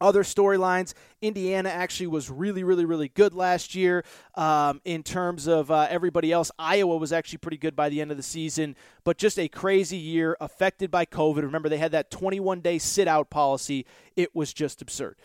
[0.00, 5.70] Other storylines Indiana actually was really, really, really good last year um, in terms of
[5.70, 6.50] uh, everybody else.
[6.58, 9.96] Iowa was actually pretty good by the end of the season, but just a crazy
[9.96, 11.42] year affected by COVID.
[11.42, 13.86] Remember, they had that 21 day sit out policy.
[14.16, 15.16] It was just absurd.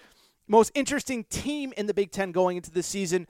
[0.48, 3.28] Most interesting team in the Big Ten going into this season.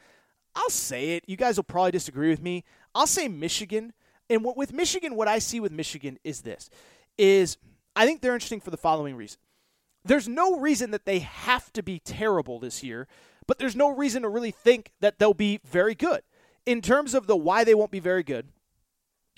[0.56, 1.24] I'll say it.
[1.28, 2.64] You guys will probably disagree with me.
[2.96, 3.94] I'll say Michigan.
[4.30, 6.70] And what, with Michigan, what I see with Michigan is this:
[7.18, 7.58] is
[7.96, 9.40] I think they're interesting for the following reason.
[10.06, 13.08] There's no reason that they have to be terrible this year,
[13.48, 16.22] but there's no reason to really think that they'll be very good.
[16.66, 18.50] In terms of the why they won't be very good,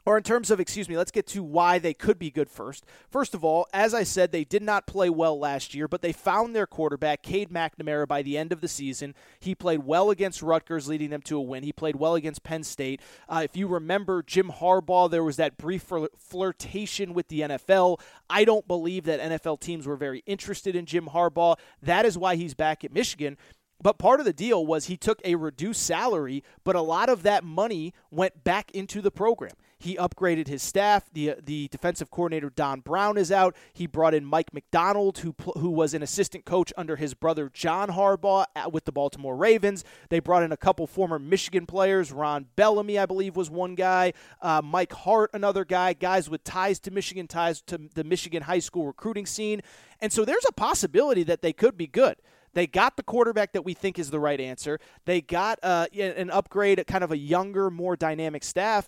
[0.06, 2.86] or in terms of, excuse me, let's get to why they could be good first.
[3.10, 6.12] First of all, as I said, they did not play well last year, but they
[6.12, 9.16] found their quarterback, Cade McNamara, by the end of the season.
[9.40, 11.64] He played well against Rutgers, leading them to a win.
[11.64, 13.02] He played well against Penn State.
[13.28, 18.00] Uh, if you remember Jim Harbaugh, there was that brief flirtation with the NFL.
[18.30, 21.58] I don't believe that NFL teams were very interested in Jim Harbaugh.
[21.82, 23.38] That is why he's back at Michigan.
[23.82, 27.24] But part of the deal was he took a reduced salary, but a lot of
[27.24, 29.52] that money went back into the program.
[29.78, 31.10] He upgraded his staff.
[31.12, 33.56] The the defensive coordinator Don Brown is out.
[33.74, 37.90] He brought in Mike Macdonald, who who was an assistant coach under his brother John
[37.90, 39.84] Harbaugh with the Baltimore Ravens.
[40.10, 42.12] They brought in a couple former Michigan players.
[42.12, 44.14] Ron Bellamy, I believe, was one guy.
[44.42, 45.94] Uh, Mike Hart, another guy.
[45.94, 49.62] Guys with ties to Michigan, ties to the Michigan high school recruiting scene.
[50.00, 52.16] And so there's a possibility that they could be good.
[52.54, 54.80] They got the quarterback that we think is the right answer.
[55.04, 58.88] They got uh, an upgrade, kind of a younger, more dynamic staff.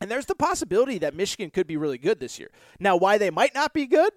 [0.00, 2.50] And there's the possibility that Michigan could be really good this year.
[2.78, 4.12] Now, why they might not be good?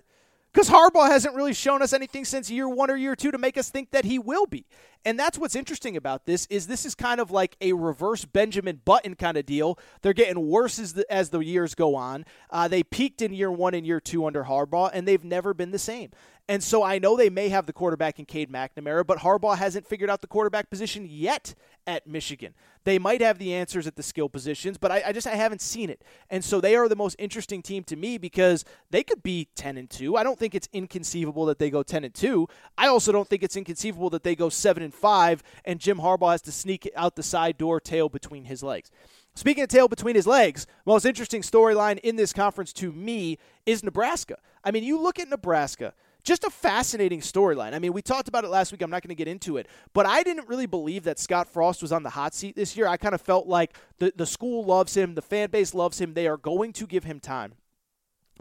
[0.52, 3.56] Because Harbaugh hasn't really shown us anything since year one or year two to make
[3.56, 4.66] us think that he will be.
[5.06, 8.82] And that's what's interesting about this is this is kind of like a reverse Benjamin
[8.84, 9.78] Button kind of deal.
[10.02, 12.26] They're getting worse as the, as the years go on.
[12.50, 15.70] Uh, they peaked in year one and year two under Harbaugh, and they've never been
[15.70, 16.10] the same.
[16.50, 19.86] And so I know they may have the quarterback in Cade McNamara, but Harbaugh hasn't
[19.86, 21.54] figured out the quarterback position yet
[21.88, 22.54] at Michigan.
[22.84, 25.62] They might have the answers at the skill positions, but I, I, just I haven't
[25.62, 26.04] seen it.
[26.30, 29.78] And so they are the most interesting team to me because they could be 10
[29.78, 30.16] and 2.
[30.16, 32.48] I don't think it's inconceivable that they go 10 and 2.
[32.78, 36.32] I also don't think it's inconceivable that they go 7 and 5 and Jim Harbaugh
[36.32, 38.92] has to sneak out the side door tail between his legs.
[39.36, 43.84] Speaking of tail between his legs, most interesting storyline in this conference to me is
[43.84, 44.38] Nebraska.
[44.64, 45.94] I mean, you look at Nebraska,
[46.30, 47.74] just a fascinating storyline.
[47.74, 48.84] I mean, we talked about it last week.
[48.84, 51.82] I'm not going to get into it, but I didn't really believe that Scott Frost
[51.82, 52.86] was on the hot seat this year.
[52.86, 56.14] I kind of felt like the, the school loves him, the fan base loves him.
[56.14, 57.56] They are going to give him time.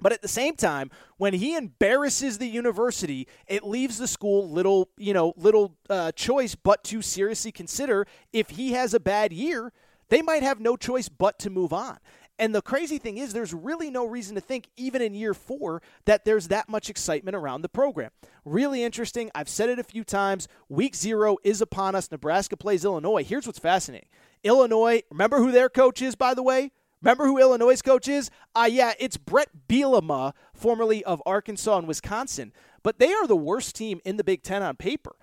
[0.03, 4.91] But at the same time, when he embarrasses the university, it leaves the school little,
[4.99, 9.73] you know, little uh, choice but to seriously consider if he has a bad year,
[10.11, 11.99] they might have no choice but to move on.
[12.39, 15.83] And the crazy thing is, there's really no reason to think, even in year four,
[16.05, 18.11] that there's that much excitement around the program.
[18.45, 19.31] Really interesting.
[19.35, 20.47] I've said it a few times.
[20.69, 22.11] Week zero is upon us.
[22.11, 23.25] Nebraska plays Illinois.
[23.25, 24.09] Here's what's fascinating
[24.45, 26.71] Illinois, remember who their coach is, by the way?
[27.03, 28.31] Remember who Illinois' coach is?
[28.57, 32.53] Ah, uh, yeah, it's Bret Bielema, formerly of Arkansas and Wisconsin.
[32.83, 35.15] But they are the worst team in the Big Ten on paper.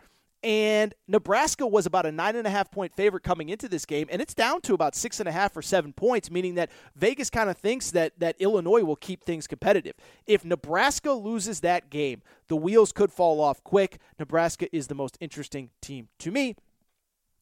[0.45, 4.05] And Nebraska was about a nine and a half point favorite coming into this game,
[4.11, 7.31] and it's down to about six and a half or seven points, meaning that Vegas
[7.31, 9.95] kind of thinks that that Illinois will keep things competitive.
[10.27, 13.97] If Nebraska loses that game, the wheels could fall off quick.
[14.19, 16.55] Nebraska is the most interesting team to me.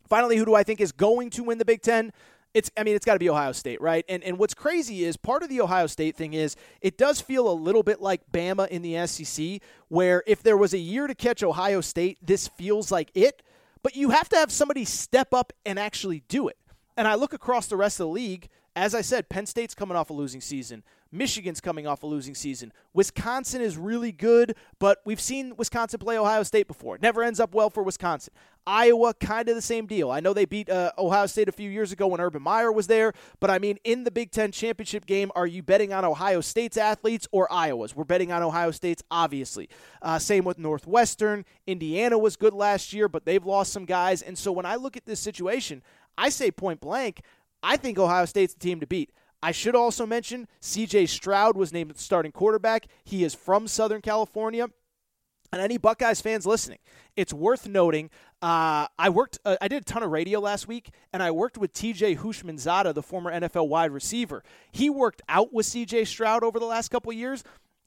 [0.07, 2.13] Finally, who do I think is going to win the Big Ten?
[2.53, 4.05] It's I mean it's got to be Ohio State, right?
[4.07, 7.49] And and what's crazy is part of the Ohio State thing is it does feel
[7.49, 11.15] a little bit like Bama in the SEC where if there was a year to
[11.15, 13.41] catch Ohio State, this feels like it,
[13.81, 16.57] but you have to have somebody step up and actually do it.
[16.95, 19.97] And I look across the rest of the league, as I said, Penn State's coming
[19.97, 20.83] off a losing season.
[21.13, 22.73] Michigan's coming off a losing season.
[22.93, 26.95] Wisconsin is really good, but we've seen Wisconsin play Ohio State before.
[26.95, 28.33] It never ends up well for Wisconsin.
[28.65, 30.09] Iowa, kind of the same deal.
[30.09, 32.87] I know they beat uh, Ohio State a few years ago when Urban Meyer was
[32.87, 36.41] there, but I mean, in the Big Ten championship game, are you betting on Ohio
[36.41, 37.95] State's athletes or Iowa's?
[37.95, 39.69] We're betting on Ohio State's, obviously.
[40.01, 41.45] Uh, same with Northwestern.
[41.67, 44.21] Indiana was good last year, but they've lost some guys.
[44.21, 45.83] And so when I look at this situation,
[46.17, 47.21] I say point blank,
[47.61, 49.11] I think Ohio State's the team to beat.
[49.43, 52.87] I should also mention CJ Stroud was named starting quarterback.
[53.03, 54.69] He is from Southern California.
[55.51, 56.79] And any Buckeyes fans listening,
[57.15, 58.09] it's worth noting.
[58.41, 61.59] Uh, I worked, uh, I did a ton of radio last week, and I worked
[61.59, 64.43] with TJ Houshmandzadeh, the former NFL wide receiver.
[64.71, 67.43] He worked out with CJ Stroud over the last couple years.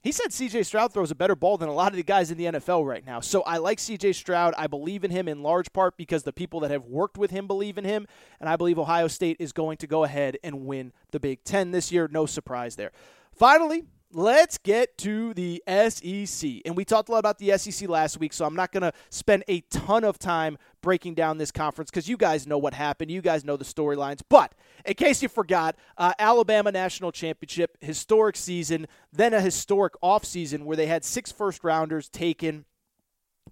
[0.06, 2.38] He said CJ Stroud throws a better ball than a lot of the guys in
[2.38, 3.18] the NFL right now.
[3.18, 4.54] So I like CJ Stroud.
[4.56, 7.48] I believe in him in large part because the people that have worked with him
[7.48, 8.06] believe in him.
[8.38, 11.72] And I believe Ohio State is going to go ahead and win the Big Ten
[11.72, 12.08] this year.
[12.08, 12.92] No surprise there.
[13.32, 16.62] Finally, let's get to the SEC.
[16.64, 18.92] And we talked a lot about the SEC last week, so I'm not going to
[19.10, 23.10] spend a ton of time breaking down this conference because you guys know what happened.
[23.10, 24.20] You guys know the storylines.
[24.28, 30.64] But in case you forgot, uh, Alabama National Championship, historic season, then a historic offseason
[30.64, 32.64] where they had six first rounders taken,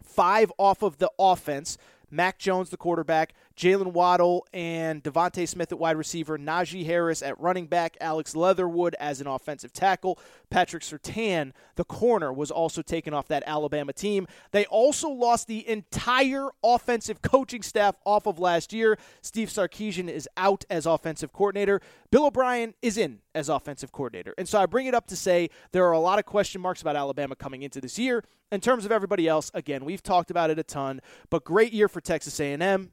[0.03, 1.77] five off of the offense.
[2.11, 7.39] Mac Jones, the quarterback, Jaylen Waddle and DeVonta Smith at wide receiver, Najee Harris at
[7.41, 10.19] running back, Alex Leatherwood as an offensive tackle,
[10.51, 14.27] Patrick Surtain, the corner, was also taken off that Alabama team.
[14.51, 18.99] They also lost the entire offensive coaching staff off of last year.
[19.23, 21.81] Steve Sarkisian is out as offensive coordinator.
[22.11, 24.35] Bill O'Brien is in as offensive coordinator.
[24.37, 26.83] And so I bring it up to say there are a lot of question marks
[26.83, 28.25] about Alabama coming into this year.
[28.51, 31.89] In terms of everybody else, again, we've talked about it a ton, but great year
[31.89, 32.91] for Texas A&M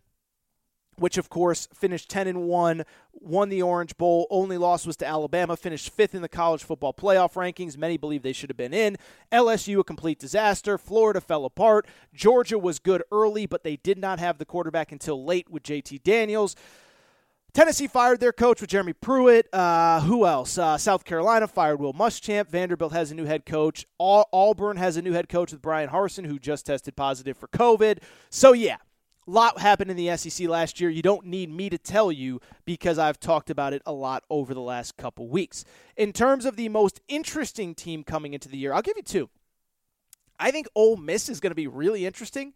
[1.02, 2.84] which of course finished 10 and 1,
[3.14, 4.28] won the Orange Bowl.
[4.30, 7.76] Only loss was to Alabama, finished 5th in the college football playoff rankings.
[7.76, 8.98] Many believe they should have been in.
[9.32, 10.78] LSU a complete disaster.
[10.78, 11.88] Florida fell apart.
[12.14, 16.04] Georgia was good early, but they did not have the quarterback until late with JT
[16.04, 16.56] Daniels.
[17.54, 19.54] Tennessee fired their coach with Jeremy Pruitt.
[19.54, 20.58] Uh, who else?
[20.58, 22.48] Uh, South Carolina fired Will Muschamp.
[22.48, 23.86] Vanderbilt has a new head coach.
[24.00, 28.00] Auburn has a new head coach with Bryan Harsin, who just tested positive for COVID.
[28.30, 28.78] So, yeah,
[29.28, 30.90] lot happened in the SEC last year.
[30.90, 34.54] You don't need me to tell you because I've talked about it a lot over
[34.54, 35.64] the last couple weeks.
[35.96, 39.30] In terms of the most interesting team coming into the year, I'll give you two.
[40.40, 42.54] I think Ole Miss is going to be really interesting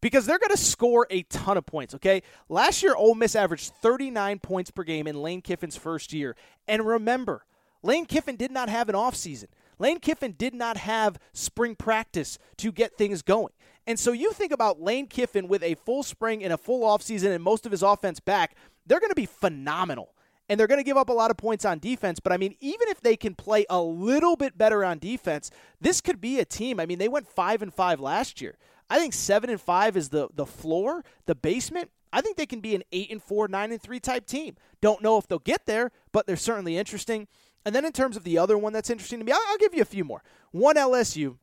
[0.00, 2.22] because they're going to score a ton of points, okay?
[2.48, 6.36] Last year, Ole Miss averaged 39 points per game in Lane Kiffin's first year.
[6.68, 7.44] And remember,
[7.82, 9.46] Lane Kiffin did not have an offseason.
[9.78, 13.52] Lane Kiffin did not have spring practice to get things going.
[13.86, 17.34] And so you think about Lane Kiffin with a full spring and a full offseason
[17.34, 20.14] and most of his offense back, they're going to be phenomenal.
[20.48, 22.20] And they're going to give up a lot of points on defense.
[22.20, 26.00] But I mean, even if they can play a little bit better on defense, this
[26.02, 26.78] could be a team.
[26.78, 28.58] I mean, they went five and five last year.
[28.90, 31.90] I think seven and five is the the floor, the basement.
[32.12, 34.54] I think they can be an 8 and 4, 9 and 3 type team.
[34.80, 37.26] Don't know if they'll get there, but they're certainly interesting.
[37.64, 39.74] And then in terms of the other one that's interesting to me, I'll, I'll give
[39.74, 40.22] you a few more.
[40.52, 41.38] One LSU,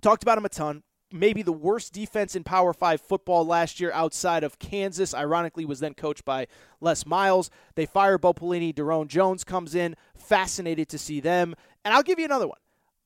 [0.00, 0.82] talked about them a ton
[1.18, 5.14] maybe the worst defense in Power Five football last year outside of Kansas.
[5.14, 6.46] Ironically, was then coached by
[6.80, 7.50] Les Miles.
[7.74, 8.74] They fire Bo Pelini.
[8.74, 9.96] Daronte Jones comes in.
[10.16, 11.54] Fascinated to see them.
[11.84, 12.58] And I'll give you another one.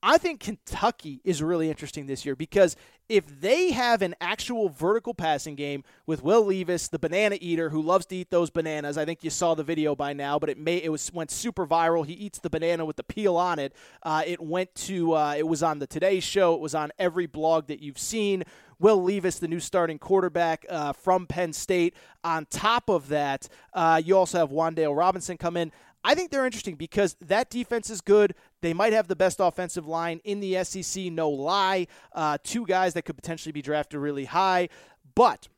[0.03, 2.75] I think Kentucky is really interesting this year because
[3.11, 7.83] if they have an actual vertical passing game with Will Levis, the banana eater who
[7.83, 10.59] loves to eat those bananas, I think you saw the video by now, but it
[10.59, 12.07] may it was went super viral.
[12.07, 13.75] He eats the banana with the peel on it.
[14.03, 16.55] Uh, it went to uh, it was on the Today Show.
[16.55, 18.45] It was on every blog that you've seen.
[18.79, 21.95] Will Levis, the new starting quarterback uh, from Penn State.
[22.25, 25.71] On top of that, uh, you also have Wan'Dale Robinson come in.
[26.03, 28.35] I think they're interesting because that defense is good.
[28.63, 31.87] They might have the best offensive line in the SEC, no lie.
[32.13, 34.69] Uh, two guys that could potentially be drafted really high.
[35.15, 35.49] But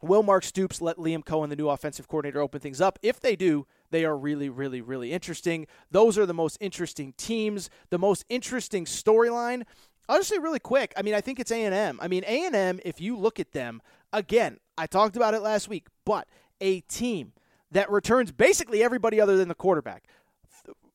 [0.00, 2.98] will Mark Stoops let Liam Coen, the new offensive coordinator, open things up?
[3.02, 5.66] If they do, they are really, really, really interesting.
[5.90, 7.68] Those are the most interesting teams.
[7.90, 9.64] The most interesting storyline.
[10.08, 10.92] I'll just say really quick.
[10.96, 11.98] I mean, I think it's A and M.
[12.00, 12.80] I mean, A and M.
[12.84, 13.82] If you look at them
[14.12, 16.28] again, I talked about it last week, but
[16.60, 17.33] a team
[17.74, 20.04] that returns basically everybody other than the quarterback.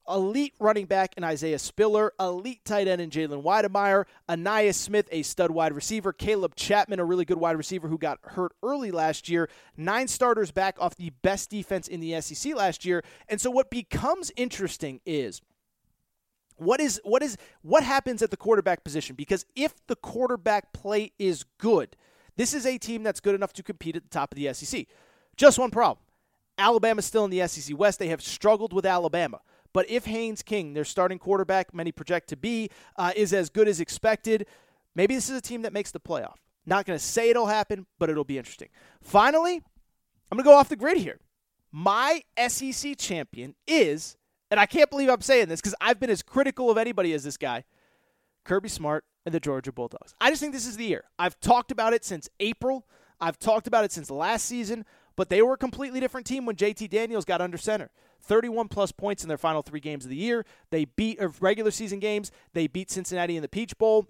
[0.10, 5.22] Elite running back in Isaiah Spiller, elite tight end in Jalen Wydermyer, Ainias Smith, a
[5.22, 9.30] stud wide receiver, Caleb Chapman, a really good wide receiver who got hurt early last
[9.30, 13.04] year, nine starters back off the best defense in the SEC last year.
[13.28, 15.42] And so what becomes interesting is
[16.56, 21.12] what is what is what happens at the quarterback position because if the quarterback play
[21.20, 21.96] is good,
[22.36, 24.88] this is a team that's good enough to compete at the top of the SEC.
[25.38, 26.04] Just one problem.
[26.60, 28.00] Alabama's still in the SEC West.
[28.00, 29.40] They have struggled with Alabama.
[29.74, 33.68] But if Haynes King, their starting quarterback, many project to be, uh, is as good
[33.68, 34.46] as expected,
[34.96, 36.36] maybe this is a team that makes the playoff.
[36.66, 38.70] Not going to say it'll happen, but it'll be interesting.
[39.02, 39.56] Finally,
[40.32, 41.20] I'm going to go off the grid here.
[41.72, 44.18] My SEC champion is,
[44.50, 47.24] and I can't believe I'm saying this because I've been as critical of anybody as
[47.24, 47.64] this guy,
[48.44, 50.16] Kirby Smart and the Georgia Bulldogs.
[50.20, 51.04] I just think this is the year.
[51.20, 52.88] I've talked about it since April.
[53.22, 54.86] I've talked about it since last season.
[55.20, 57.92] But they were a completely different team when JT Daniels got under center.
[58.22, 60.46] 31 plus points in their final three games of the year.
[60.70, 62.32] They beat regular season games.
[62.54, 64.08] They beat Cincinnati in the Peach Bowl.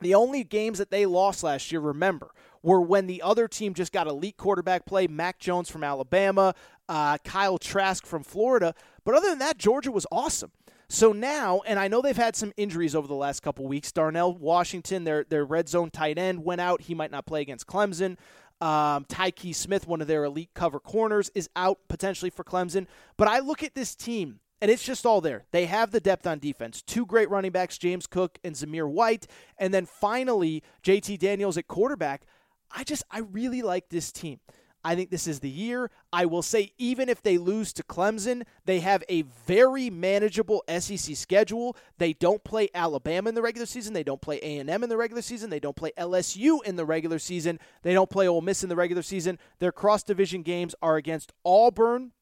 [0.00, 2.30] The only games that they lost last year, remember,
[2.62, 5.08] were when the other team just got elite quarterback play.
[5.08, 6.54] Mac Jones from Alabama,
[6.88, 8.76] uh, Kyle Trask from Florida.
[9.04, 10.52] But other than that, Georgia was awesome.
[10.92, 13.90] So now, and I know they've had some injuries over the last couple weeks.
[13.90, 16.82] Darnell Washington, their their red zone tight end, went out.
[16.82, 18.18] He might not play against Clemson.
[18.62, 22.86] Um, Tykee Smith, one of their elite cover corners, is out potentially for Clemson.
[23.16, 25.46] But I look at this team, and it's just all there.
[25.50, 26.80] They have the depth on defense.
[26.80, 29.26] Two great running backs, James Cook and Zamir White.
[29.58, 32.22] And then finally, JT Daniels at quarterback.
[32.70, 34.38] I just, I really like this team.
[34.84, 35.90] I think this is the year.
[36.12, 41.16] I will say, even if they lose to Clemson, they have a very manageable SEC
[41.16, 41.76] schedule.
[41.98, 43.92] They don't play Alabama in the regular season.
[43.92, 45.50] They don't play A&M in the regular season.
[45.50, 47.60] They don't play LSU in the regular season.
[47.82, 49.38] They don't play Ole Miss in the regular season.
[49.60, 52.12] Their cross division games are against Auburn,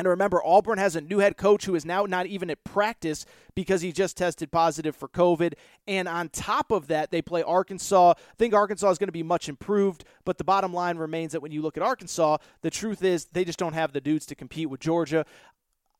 [0.00, 3.26] and remember, Auburn has a new head coach who is now not even at practice
[3.54, 5.52] because he just tested positive for COVID.
[5.86, 8.14] And on top of that, they play Arkansas.
[8.16, 11.42] I think Arkansas is going to be much improved, but the bottom line remains that
[11.42, 14.34] when you look at Arkansas, the truth is they just don't have the dudes to
[14.34, 15.26] compete with Georgia.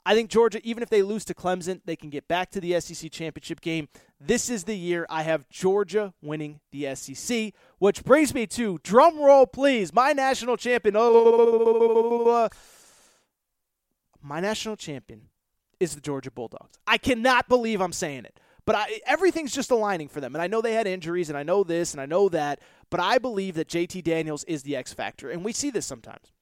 [0.07, 2.81] I think Georgia, even if they lose to Clemson, they can get back to the
[2.81, 3.89] SEC championship game.
[4.19, 9.21] This is the year I have Georgia winning the SEC, which brings me to drum
[9.21, 9.93] roll, please.
[9.93, 10.95] My national champion.
[10.97, 12.49] Oh,
[14.23, 15.29] my national champion
[15.79, 16.79] is the Georgia Bulldogs.
[16.87, 20.35] I cannot believe I'm saying it, but I, everything's just aligning for them.
[20.35, 22.61] And I know they had injuries, and I know this, and I know that,
[22.91, 26.33] but I believe that JT Daniels is the X factor, and we see this sometimes.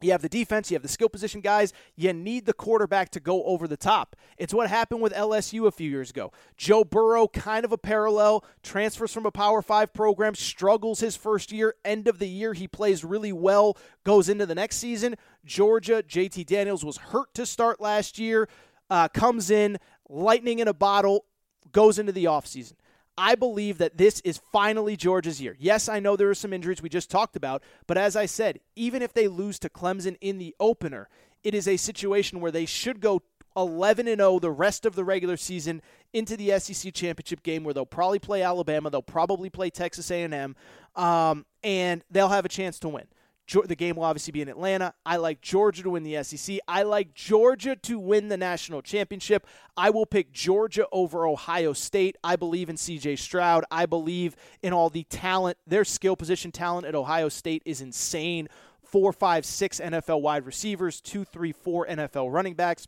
[0.00, 1.72] You have the defense, you have the skill position guys.
[1.96, 4.14] You need the quarterback to go over the top.
[4.36, 6.32] It's what happened with LSU a few years ago.
[6.56, 11.50] Joe Burrow, kind of a parallel, transfers from a Power Five program, struggles his first
[11.50, 11.74] year.
[11.84, 15.16] End of the year, he plays really well, goes into the next season.
[15.44, 18.48] Georgia, JT Daniels was hurt to start last year,
[18.90, 19.78] uh, comes in,
[20.08, 21.24] lightning in a bottle,
[21.72, 22.74] goes into the offseason.
[23.18, 25.56] I believe that this is finally Georgia's year.
[25.58, 28.60] Yes, I know there are some injuries we just talked about, but as I said,
[28.76, 31.08] even if they lose to Clemson in the opener,
[31.42, 33.22] it is a situation where they should go
[33.56, 37.74] 11 and 0 the rest of the regular season into the SEC championship game where
[37.74, 40.54] they'll probably play Alabama, they'll probably play Texas A&M,
[40.94, 43.08] um, and they'll have a chance to win.
[43.50, 44.92] The game will obviously be in Atlanta.
[45.06, 46.58] I like Georgia to win the SEC.
[46.68, 49.46] I like Georgia to win the national championship.
[49.74, 52.16] I will pick Georgia over Ohio State.
[52.22, 53.64] I believe in CJ Stroud.
[53.70, 55.56] I believe in all the talent.
[55.66, 58.48] Their skill position talent at Ohio State is insane.
[58.82, 62.86] Four, five, six NFL wide receivers, two, three, four NFL running backs.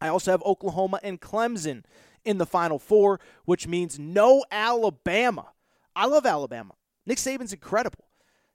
[0.00, 1.84] I also have Oklahoma and Clemson
[2.24, 5.52] in the Final Four, which means no Alabama.
[5.94, 6.74] I love Alabama.
[7.06, 8.09] Nick Saban's incredible.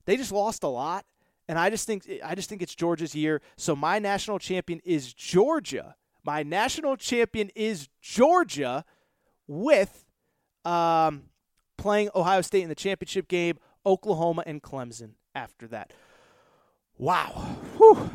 [0.05, 1.05] They just lost a lot,
[1.47, 3.41] and I just think I just think it's Georgia's year.
[3.57, 5.95] So my national champion is Georgia.
[6.23, 8.83] My national champion is Georgia,
[9.47, 10.05] with
[10.63, 11.23] um,
[11.77, 15.93] playing Ohio State in the championship game, Oklahoma and Clemson after that.
[16.97, 18.09] Wow, Whew.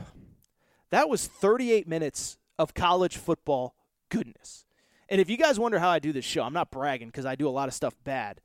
[0.90, 3.74] that was 38 minutes of college football
[4.08, 4.64] goodness.
[5.08, 7.34] And if you guys wonder how I do this show, I'm not bragging because I
[7.34, 8.40] do a lot of stuff bad.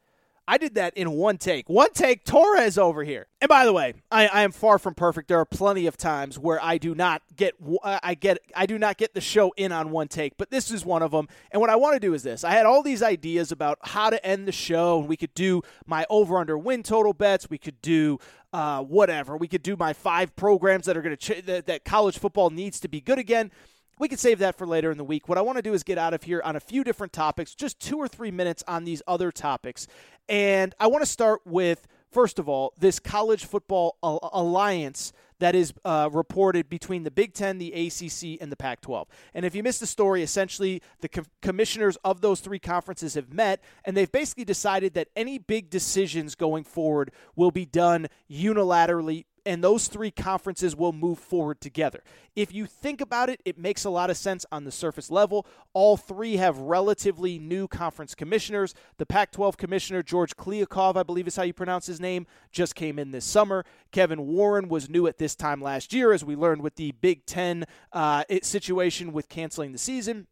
[0.48, 1.68] I did that in one take.
[1.68, 3.28] One take, Torres over here.
[3.42, 5.28] And by the way, I, I, am far from perfect.
[5.28, 8.98] There are plenty of times where I do not get I get I do not
[8.98, 11.28] get the show in on one take, but this is one of them.
[11.52, 14.10] And what I want to do is this: I had all these ideas about how
[14.10, 17.50] to end the show, and we could do my over under win total bets.
[17.50, 18.20] We could do
[18.54, 19.38] uh, whatever.
[19.38, 22.52] We could do my five programs that are going to ch- that, that college football
[22.52, 23.52] needs to be good again
[24.00, 25.30] we can save that for later in the week.
[25.30, 27.56] What I want to do is get out of here on a few different topics,
[27.56, 29.88] just two or three minutes on these other topics.
[30.28, 35.74] And I want to start with, first of all, this college football alliance that is
[35.84, 39.08] uh, reported between the Big Ten, the ACC, and the Pac 12.
[39.34, 43.34] And if you missed the story, essentially the co- commissioners of those three conferences have
[43.34, 49.26] met, and they've basically decided that any big decisions going forward will be done unilaterally
[49.46, 52.04] and those three conferences will move forward together.
[52.36, 55.46] If you think about it, it makes a lot of sense on the surface level.
[55.74, 58.74] All three have relatively new conference commissioners.
[58.98, 62.76] The Pac 12 commissioner, George Kliavkoff, I believe is how you pronounce his name, just
[62.76, 63.64] came in this summer.
[63.92, 67.26] Kevin Warren was new at this time last year, as we learned with the Big
[67.26, 70.28] Ten uh, situation with canceling the season.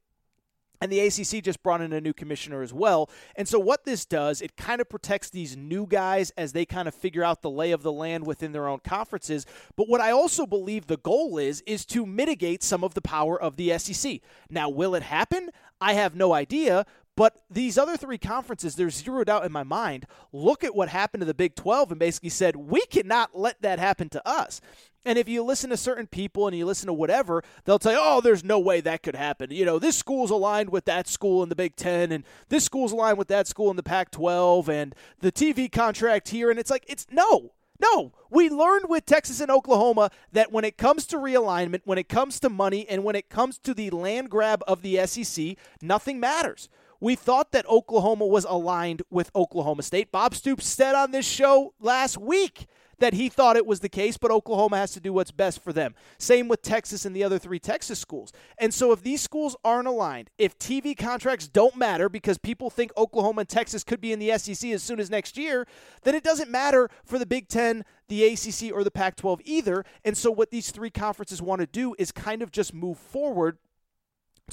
[0.84, 3.10] And the ACC just brought in a new commissioner as well.
[3.38, 6.90] And so, what this does, it kind of protects these new guys as they kind
[6.90, 9.46] of figure out the lay of the land within their own conferences.
[9.78, 13.42] But what I also believe the goal is, is to mitigate some of the power
[13.42, 14.20] of the SEC.
[14.50, 15.52] Now, will it happen?
[15.80, 20.06] I have no idea, but these other three conferences, there's zero doubt in my mind.
[20.32, 23.80] Look at what happened to the Big 12 and basically said, we cannot let that
[23.80, 24.62] happen to us.
[25.06, 28.22] And if you listen to certain people and you listen to whatever, they'll you, oh,
[28.22, 29.52] there's no way that could happen.
[29.52, 32.94] You know, this school's aligned with that school in the Big Ten, and this school's
[32.94, 36.50] aligned with that school in the Pac 12, and the TV contract here.
[36.50, 37.52] And it's like, it's no.
[37.80, 42.08] No, we learned with Texas and Oklahoma that when it comes to realignment, when it
[42.08, 46.18] comes to money, and when it comes to the land grab of the SEC, nothing
[46.20, 46.70] matters.
[47.04, 50.10] We thought that Oklahoma was aligned with Oklahoma State.
[50.10, 52.66] Bob Stoops said on this show last week
[53.00, 55.74] that he thought it was the case, but Oklahoma has to do what's best for
[55.74, 55.96] them.
[56.18, 58.32] Same with Texas and the other three Texas schools.
[58.58, 62.94] And so if these schools aren't aligned, if TV contracts don't matter because people think
[62.96, 65.68] Oklahoma and Texas could be in the SEC as soon as next year,
[66.04, 69.84] then it doesn't matter for the Big Ten, the ACC, or the Pac 12 either.
[70.06, 73.58] And so what these three conferences want to do is kind of just move forward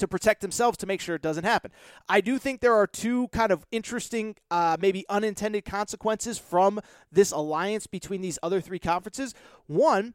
[0.01, 1.71] to protect themselves to make sure it doesn't happen.
[2.09, 6.81] I do think there are two kind of interesting, uh, maybe unintended consequences from
[7.11, 9.33] this alliance between these other three conferences.
[9.67, 10.13] One,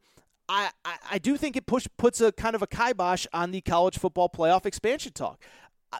[0.49, 0.69] I,
[1.11, 4.29] I, do think it push puts a kind of a kibosh on the college football
[4.29, 5.43] playoff expansion talk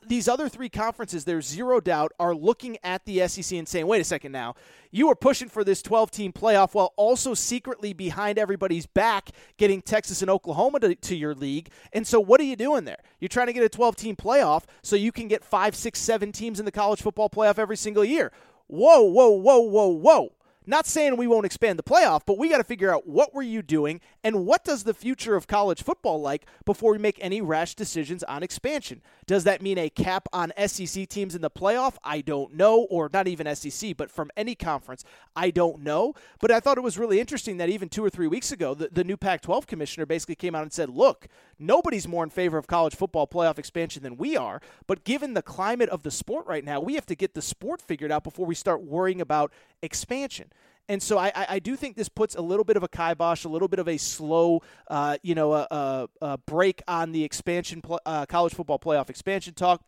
[0.06, 4.02] these other three conferences, there's zero doubt, are looking at the SEC and saying, wait
[4.02, 4.56] a second now,
[4.92, 9.82] you are pushing for this 12 team playoff while also secretly behind everybody's back getting
[9.82, 11.70] Texas and Oklahoma to, to, your league.
[11.94, 12.98] And so, what are you doing there?
[13.20, 16.32] You're trying to get a 12 team playoff so you can get five, six, seven
[16.32, 18.32] teams in the college football playoff every single year.
[18.68, 20.34] Whoa, whoa, whoa, whoa, whoa.
[20.70, 23.42] Not saying we won't expand the playoff, but we got to figure out what were
[23.42, 27.40] you doing and what does the future of college football like before we make any
[27.40, 29.02] rash decisions on expansion.
[29.26, 31.96] Does that mean a cap on SEC teams in the playoff?
[32.04, 35.06] I don't know, or not even SEC, but from any conference,
[35.38, 36.14] I don't know.
[36.42, 38.90] But I thought it was really interesting that even two or three weeks ago, the,
[38.92, 41.30] the new Pac 12 commissioner basically came out and said, look,
[41.60, 44.62] nobody's more in favor of college football playoff expansion than we are.
[44.88, 47.82] But given the climate of the sport right now, we have to get the sport
[47.82, 49.52] figured out before we start worrying about
[49.82, 50.52] expansion.
[50.90, 53.50] And so I, I do think this puts a little bit of a kibosh, a
[53.50, 57.82] little bit of a slow, uh, you know, a, a, a, break on the expansion,
[58.06, 59.82] uh, college football playoff expansion talk.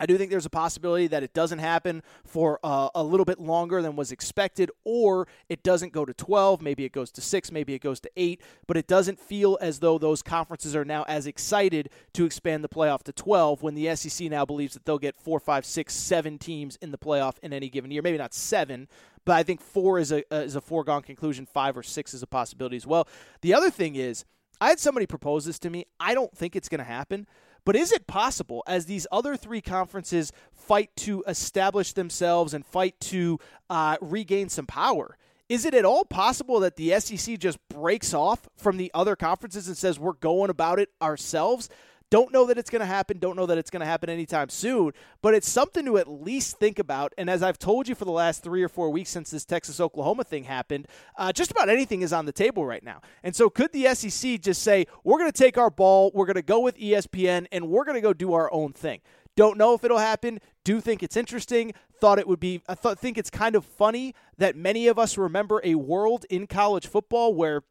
[0.00, 3.38] I do think there's a possibility that it doesn't happen for uh, a little bit
[3.38, 6.60] longer than was expected, or it doesn't go to 12.
[6.62, 9.78] Maybe it goes to six, maybe it goes to eight, but it doesn't feel as
[9.78, 13.94] though those conferences are now as excited to expand the playoff to 12 when the
[13.94, 17.52] SEC now believes that they'll get four, five, six, seven teams in the playoff in
[17.52, 18.02] any given year.
[18.02, 18.88] Maybe not seven,
[19.24, 21.46] but I think four is a, uh, is a foregone conclusion.
[21.46, 23.08] Five or six is a possibility as well.
[23.42, 24.24] The other thing is,
[24.60, 25.86] I had somebody propose this to me.
[25.98, 27.26] I don't think it's going to happen.
[27.64, 32.98] But is it possible, as these other three conferences fight to establish themselves and fight
[33.00, 33.38] to
[33.70, 35.16] uh, regain some power,
[35.48, 39.68] is it at all possible that the SEC just breaks off from the other conferences
[39.68, 41.68] and says we're going about it ourselves?
[42.14, 43.18] Don't know that it's going to happen.
[43.18, 46.60] Don't know that it's going to happen anytime soon, but it's something to at least
[46.60, 47.12] think about.
[47.18, 49.80] And as I've told you for the last three or four weeks since this Texas
[49.80, 50.86] Oklahoma thing happened,
[51.18, 53.00] uh, just about anything is on the table right now.
[53.24, 56.36] And so, could the SEC just say, we're going to take our ball, we're going
[56.36, 59.00] to go with ESPN, and we're going to go do our own thing?
[59.34, 60.38] Don't know if it'll happen.
[60.62, 61.72] Do think it's interesting.
[62.00, 62.62] Thought it would be.
[62.68, 66.46] I thought think it's kind of funny that many of us remember a world in
[66.46, 67.64] college football where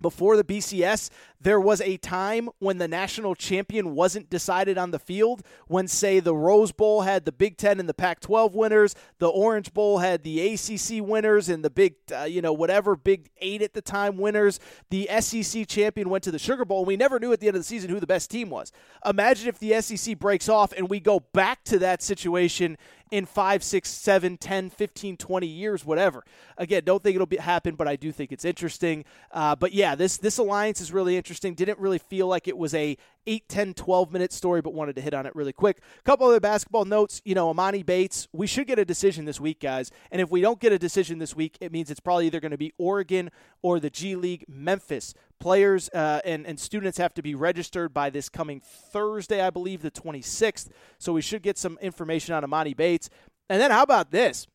[0.00, 4.98] before the BCS, there was a time when the national champion wasn't decided on the
[4.98, 5.42] field.
[5.68, 9.28] When, say, the Rose Bowl had the Big Ten and the Pac 12 winners, the
[9.28, 13.62] Orange Bowl had the ACC winners, and the Big, uh, you know, whatever Big Eight
[13.62, 14.58] at the time winners.
[14.90, 17.56] The SEC champion went to the Sugar Bowl, and we never knew at the end
[17.56, 18.72] of the season who the best team was.
[19.04, 22.76] Imagine if the SEC breaks off and we go back to that situation
[23.10, 26.24] in five, six, seven, 10, 15, 20 years, whatever.
[26.58, 29.04] Again, don't think it'll be, happen, but I do think it's interesting.
[29.30, 31.54] Uh, but yeah, this this alliance is really interesting.
[31.54, 32.96] Didn't really feel like it was a
[33.26, 35.80] 8, 10, 12 minute story, but wanted to hit on it really quick.
[35.98, 37.20] A couple other basketball notes.
[37.24, 39.90] You know, Emoni Bates, we should get a decision this week, guys.
[40.10, 42.52] And if we don't get a decision this week, it means it's probably either going
[42.52, 43.30] to be Oregon
[43.62, 45.14] or the G League Memphis.
[45.38, 49.82] Players uh, and, and students have to be registered by this coming Thursday, I believe,
[49.82, 50.68] the 26th.
[50.98, 53.10] So we should get some information on Emoni Bates.
[53.48, 54.46] And then how about this?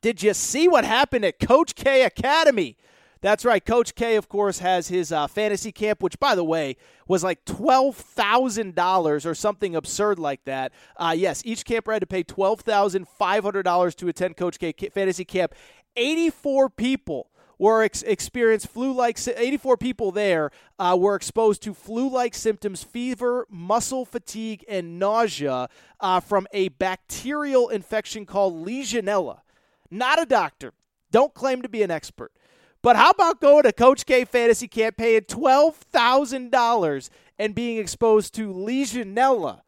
[0.00, 2.76] Did you see what happened at Coach K Academy?
[3.24, 3.64] That's right.
[3.64, 6.76] Coach K, of course, has his uh, fantasy camp, which, by the way,
[7.08, 10.72] was like $12,000 or something absurd like that.
[10.98, 15.54] Uh, yes, each camper had to pay $12,500 to attend Coach K fantasy camp.
[15.96, 22.82] 84 people were ex- experienced flu-like 84 people there uh, were exposed to flu-like symptoms
[22.82, 25.68] fever muscle fatigue and nausea
[26.00, 29.40] uh, from a bacterial infection called legionella.
[29.90, 30.72] Not a doctor.
[31.10, 32.32] Don't claim to be an expert.
[32.82, 38.52] But how about going to Coach K Fantasy Camp paying $12,000 and being exposed to
[38.52, 39.62] Legionella,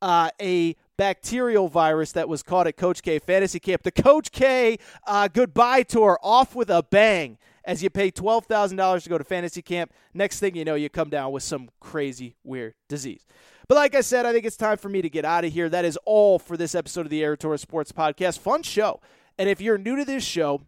[0.00, 3.82] uh, a bacterial virus that was caught at Coach K Fantasy Camp?
[3.82, 9.08] The Coach K uh, goodbye tour off with a bang as you pay $12,000 to
[9.08, 9.92] go to fantasy camp.
[10.12, 13.26] Next thing you know, you come down with some crazy, weird disease.
[13.68, 15.68] But like I said, I think it's time for me to get out of here.
[15.68, 18.38] That is all for this episode of the Torres Sports Podcast.
[18.38, 19.00] Fun show.
[19.38, 20.62] And if you're new to this show,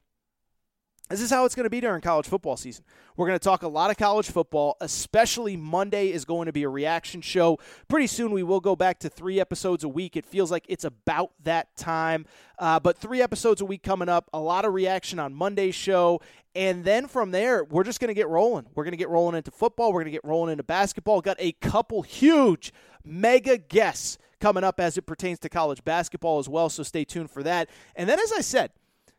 [1.09, 2.85] this is how it's going to be during college football season.
[3.17, 6.65] We're going to talk a lot of college football, especially Monday is going to be
[6.65, 7.59] a reaction show.
[7.89, 10.17] Pretty soon we will go back to three episodes a week.
[10.17, 12.27] It feels like it's about that time.
[12.59, 16.21] Uh, but three episodes a week coming up, a lot of reaction on Monday's show.
[16.57, 18.67] And then from there, we're just going to get rolling.
[18.75, 19.93] We're going to get rolling into football.
[19.93, 21.21] We're going to get rolling into basketball.
[21.21, 22.73] Got a couple huge
[23.05, 26.69] mega guests coming up as it pertains to college basketball as well.
[26.69, 27.71] So stay tuned for that.
[27.95, 28.73] And then, as I said,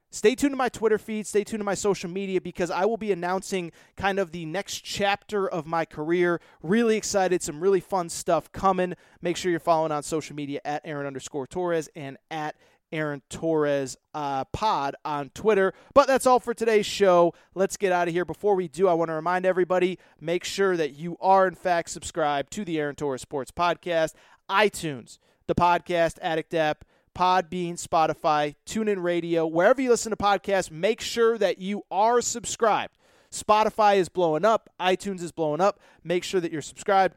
[0.09, 2.97] Stay tuned to my Twitter feed, stay tuned to my social media because I will
[2.97, 6.39] be announcing kind of the next chapter of my career.
[6.63, 8.93] Really excited, some really fun stuff coming.
[9.21, 12.55] Make sure you're following on social media at Aaron underscore Torres and at
[12.91, 15.73] Aaron Torres uh, pod on Twitter.
[15.93, 17.33] But that's all for today's show.
[17.53, 18.23] Let's get out of here.
[18.23, 21.89] Before we do, I want to remind everybody make sure that you are, in fact,
[21.89, 24.13] subscribed to the Aaron Torres Sports Podcast,
[24.49, 26.85] iTunes, the Podcast Addict app
[27.17, 32.95] Podbean, Spotify, TuneIn Radio, wherever you listen to podcasts, make sure that you are subscribed.
[33.31, 35.79] Spotify is blowing up, iTunes is blowing up.
[36.03, 37.15] Make sure that you're subscribed.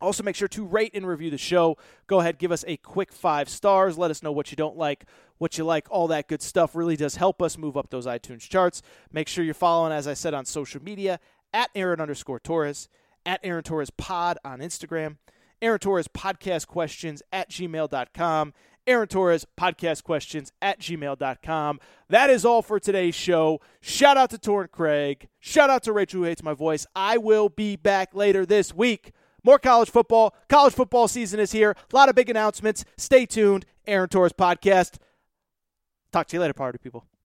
[0.00, 1.78] Also, make sure to rate and review the show.
[2.08, 3.96] Go ahead, give us a quick five stars.
[3.96, 5.04] Let us know what you don't like,
[5.38, 6.74] what you like, all that good stuff.
[6.74, 8.82] Really does help us move up those iTunes charts.
[9.12, 11.20] Make sure you're following, as I said, on social media
[11.52, 12.88] at Aaron underscore Torres,
[13.24, 15.18] at Aaron Torres Pod on Instagram,
[15.62, 18.52] Aaron Torres Podcast Questions at gmail.com,
[18.86, 21.80] Aaron Torres, podcast questions at gmail.com.
[22.08, 23.60] That is all for today's show.
[23.80, 25.28] Shout out to Torrent Craig.
[25.40, 26.86] Shout out to Rachel who hates my voice.
[26.94, 29.12] I will be back later this week.
[29.42, 30.34] More college football.
[30.48, 31.70] College football season is here.
[31.92, 32.84] A lot of big announcements.
[32.96, 33.66] Stay tuned.
[33.86, 34.96] Aaron Torres podcast.
[36.12, 37.04] Talk to you later, party people.